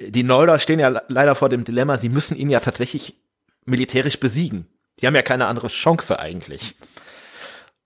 [0.00, 3.16] die Noldor stehen ja leider vor dem Dilemma, sie müssen ihn ja tatsächlich
[3.64, 4.66] militärisch besiegen.
[5.00, 6.74] Die haben ja keine andere Chance eigentlich.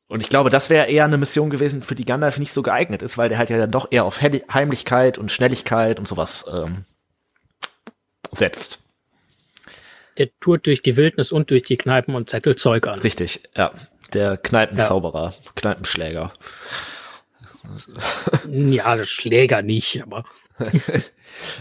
[0.06, 3.00] Und ich glaube, das wäre eher eine Mission gewesen, für die Gandalf nicht so geeignet
[3.00, 6.84] ist, weil der halt ja dann doch eher auf Heimlichkeit und Schnelligkeit und sowas ähm,
[8.30, 8.80] setzt.
[10.18, 12.98] Der tourt durch die Wildnis und durch die Kneipen und zettelt Zeug an.
[12.98, 13.72] Richtig, ja.
[14.12, 15.50] Der Kneipenzauberer, ja.
[15.54, 16.32] Kneipenschläger.
[18.50, 20.24] Ja, der Schläger nicht, aber.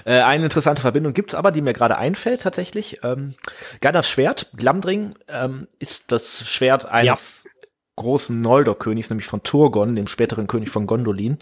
[0.05, 2.99] Äh, eine interessante Verbindung gibt's aber, die mir gerade einfällt tatsächlich.
[3.03, 3.35] Ähm,
[3.79, 7.51] Gandalfs Schwert, Glamdring, ähm, ist das Schwert eines ja.
[7.95, 11.37] großen Noldor-Königs, nämlich von Turgon, dem späteren König von Gondolin,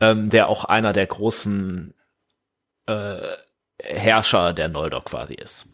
[0.00, 1.94] ähm, der auch einer der großen
[2.86, 3.18] äh,
[3.82, 5.68] Herrscher der Noldor quasi ist.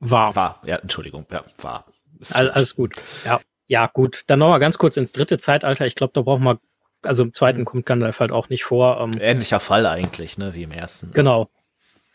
[0.00, 0.34] War.
[0.36, 1.86] War, ja, Entschuldigung, ja, war.
[2.32, 2.94] All, alles gut.
[3.24, 3.40] Ja.
[3.70, 4.22] Ja, gut.
[4.28, 5.84] Dann nochmal ganz kurz ins dritte Zeitalter.
[5.84, 6.58] Ich glaube, da brauchen wir
[7.02, 9.00] also im zweiten kommt Gandalf halt auch nicht vor.
[9.00, 11.12] Ähm, Ähnlicher Fall eigentlich, ne, wie im ersten.
[11.12, 11.48] Genau.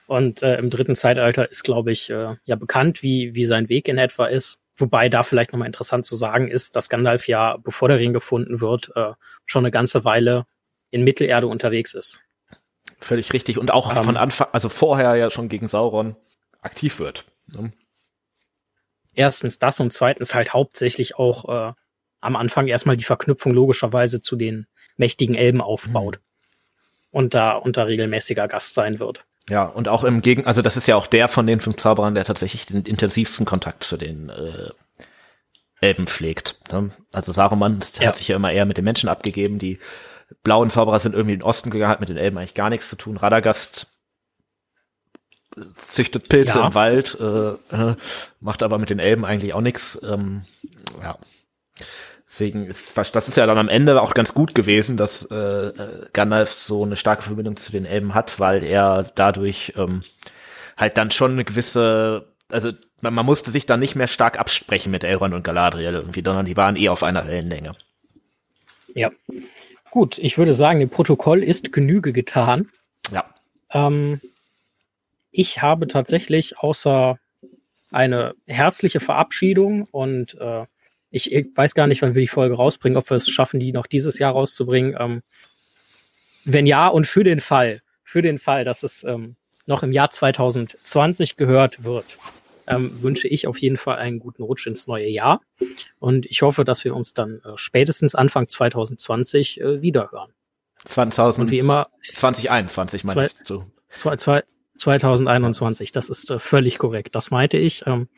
[0.07, 3.87] Und äh, im dritten Zeitalter ist, glaube ich, äh, ja bekannt, wie, wie sein Weg
[3.87, 4.59] in etwa ist.
[4.75, 8.59] Wobei da vielleicht nochmal interessant zu sagen ist, dass Gandalf ja, bevor der Ring gefunden
[8.59, 9.13] wird, äh,
[9.45, 10.45] schon eine ganze Weile
[10.89, 12.19] in Mittelerde unterwegs ist.
[12.99, 13.57] Völlig richtig.
[13.57, 16.15] Und auch ähm, von Anfang, also vorher ja schon gegen Sauron
[16.61, 17.25] aktiv wird.
[17.55, 17.71] Ne?
[19.13, 21.73] Erstens das und zweitens halt hauptsächlich auch äh,
[22.19, 24.65] am Anfang erstmal die Verknüpfung logischerweise zu den
[24.97, 26.17] mächtigen Elben aufbaut.
[26.17, 26.21] Mhm.
[27.11, 29.23] Und da unter regelmäßiger Gast sein wird.
[29.49, 32.15] Ja, und auch im Gegen, also das ist ja auch der von den fünf Zauberern,
[32.15, 34.69] der tatsächlich den intensivsten Kontakt zu den äh,
[35.81, 36.59] Elben pflegt.
[36.71, 36.91] Ne?
[37.11, 38.07] Also Saruman ja.
[38.07, 39.59] hat sich ja immer eher mit den Menschen abgegeben.
[39.59, 39.79] Die
[40.43, 42.89] blauen Zauberer sind irgendwie in den Osten gegangen, hat mit den Elben eigentlich gar nichts
[42.89, 43.17] zu tun.
[43.17, 43.87] Radagast
[45.73, 46.67] züchtet Pilze ja.
[46.67, 47.95] im Wald, äh, äh
[48.39, 49.99] macht aber mit den Elben eigentlich auch nichts.
[50.03, 50.45] Ähm,
[51.01, 51.17] ja.
[52.33, 55.71] Deswegen, das ist ja dann am Ende auch ganz gut gewesen, dass äh,
[56.13, 60.01] Gandalf so eine starke Verbindung zu den Elben hat, weil er dadurch ähm,
[60.75, 62.69] halt dann schon eine gewisse, also
[63.01, 66.47] man, man musste sich dann nicht mehr stark absprechen mit Elrond und Galadriel irgendwie, sondern
[66.47, 67.73] die waren eh auf einer Wellenlänge.
[68.95, 69.11] Ja.
[69.91, 72.71] Gut, ich würde sagen, dem Protokoll ist Genüge getan.
[73.11, 73.25] Ja.
[73.69, 74.21] Ähm,
[75.29, 77.19] ich habe tatsächlich außer
[77.91, 80.65] eine herzliche Verabschiedung und äh,
[81.13, 83.85] ich, weiß gar nicht, wann wir die Folge rausbringen, ob wir es schaffen, die noch
[83.85, 84.95] dieses Jahr rauszubringen.
[84.99, 85.21] Ähm,
[86.43, 89.35] wenn ja, und für den Fall, für den Fall, dass es ähm,
[89.67, 92.17] noch im Jahr 2020 gehört wird,
[92.65, 95.41] ähm, wünsche ich auf jeden Fall einen guten Rutsch ins neue Jahr.
[95.99, 100.33] Und ich hoffe, dass wir uns dann äh, spätestens Anfang 2020 äh, wiederhören.
[100.85, 103.63] 2000, und wie immer 2021 meinst du?
[104.77, 107.15] 2021, das ist äh, völlig korrekt.
[107.15, 107.85] Das meinte ich.
[107.85, 108.09] Ähm,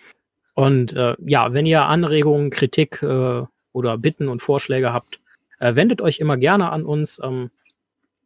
[0.55, 3.43] und äh, ja, wenn ihr Anregungen, Kritik äh,
[3.73, 5.19] oder Bitten und Vorschläge habt,
[5.59, 7.19] äh, wendet euch immer gerne an uns.
[7.21, 7.51] Ähm,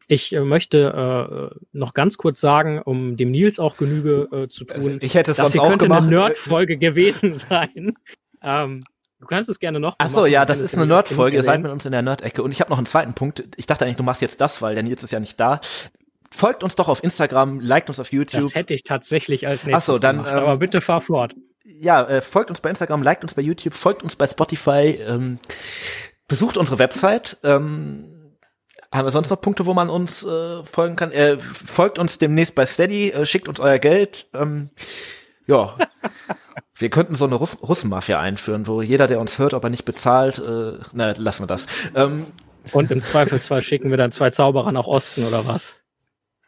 [0.08, 4.66] ich äh, möchte äh, noch ganz kurz sagen, um dem Nils auch Genüge äh, zu
[4.66, 5.00] tun.
[5.02, 6.04] Ich hätte es sonst hier auch könnte gemacht.
[6.04, 7.94] eine Nerd-Folge gewesen sein.
[8.44, 8.84] Ähm,
[9.20, 11.38] du kannst es gerne noch Ach so, ja, das ist eine Nerd-Folge.
[11.38, 12.44] Ihr seid mit uns in der Nerd-Ecke.
[12.44, 13.44] Und ich habe noch einen zweiten Punkt.
[13.58, 15.62] Ich dachte eigentlich, du machst jetzt das, weil der Nils ist ja nicht da.
[16.30, 18.44] Folgt uns doch auf Instagram, liked uns auf YouTube.
[18.44, 21.34] Das hätte ich tatsächlich als nächstes Ach so, dann, gemacht, ähm, aber bitte fahr fort
[21.78, 25.40] ja, äh, folgt uns bei Instagram, liked uns bei YouTube, folgt uns bei Spotify, ähm,
[26.28, 27.38] besucht unsere Website.
[27.44, 28.36] Ähm,
[28.92, 31.12] haben wir sonst noch Punkte, wo man uns äh, folgen kann?
[31.12, 34.28] Äh, folgt uns demnächst bei Steady, äh, schickt uns euer Geld.
[34.34, 34.72] Ähm,
[35.46, 35.78] ja,
[36.76, 39.86] wir könnten so eine Russ Russenmafia einführen, wo jeder, der uns hört, ob er nicht
[39.86, 41.68] bezahlt, äh, na, lassen wir das.
[41.94, 42.26] Ähm,
[42.72, 45.76] und im Zweifelsfall schicken wir dann zwei Zauberer nach Osten oder was?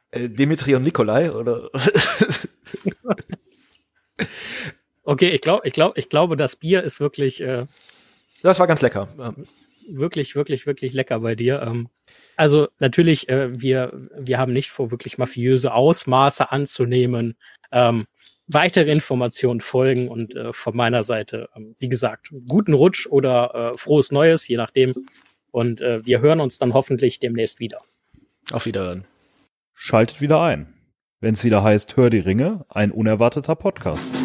[0.10, 1.70] Äh, Dimitri und Nikolai oder?
[5.12, 7.42] Okay, ich glaube, ich glaube, ich glaube, das Bier ist wirklich.
[7.42, 7.66] Äh,
[8.44, 9.10] das war ganz lecker.
[9.90, 11.62] Wirklich, wirklich, wirklich lecker bei dir.
[11.62, 11.90] Ähm,
[12.38, 17.36] also natürlich, äh, wir, wir haben nicht vor, wirklich mafiöse Ausmaße anzunehmen.
[17.74, 18.06] Ähm,
[18.48, 23.78] weitere Informationen folgen und äh, von meiner Seite, ähm, wie gesagt, guten Rutsch oder äh,
[23.78, 24.94] frohes Neues, je nachdem.
[25.52, 27.82] Und äh, wir hören uns dann hoffentlich demnächst wieder.
[28.50, 29.04] Auf Wiederhören.
[29.74, 30.74] Schaltet wieder ein,
[31.20, 34.21] wenn es wieder heißt Hör die Ringe, ein unerwarteter Podcast.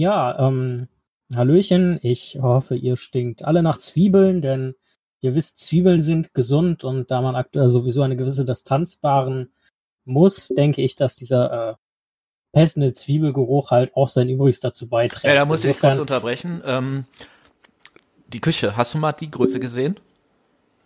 [0.00, 0.88] Ja, ähm,
[1.36, 1.98] Hallöchen.
[2.00, 4.74] Ich hoffe, ihr stinkt alle nach Zwiebeln, denn
[5.20, 9.52] ihr wisst, Zwiebeln sind gesund und da man aktuell sowieso eine gewisse Distanz wahren
[10.06, 11.74] muss, denke ich, dass dieser äh,
[12.52, 15.24] pestende Zwiebelgeruch halt auch sein Übriges dazu beiträgt.
[15.24, 16.62] Ja, da muss ich kurz unterbrechen.
[16.64, 17.04] Ähm,
[18.28, 20.00] Die Küche, hast du mal die Größe gesehen?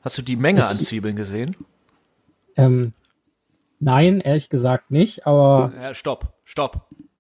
[0.03, 1.55] Hast du die Menge an Zwiebeln gesehen?
[2.57, 2.95] Ähm,
[3.79, 6.89] nein, ehrlich gesagt nicht, aber Ja, stopp, stopp.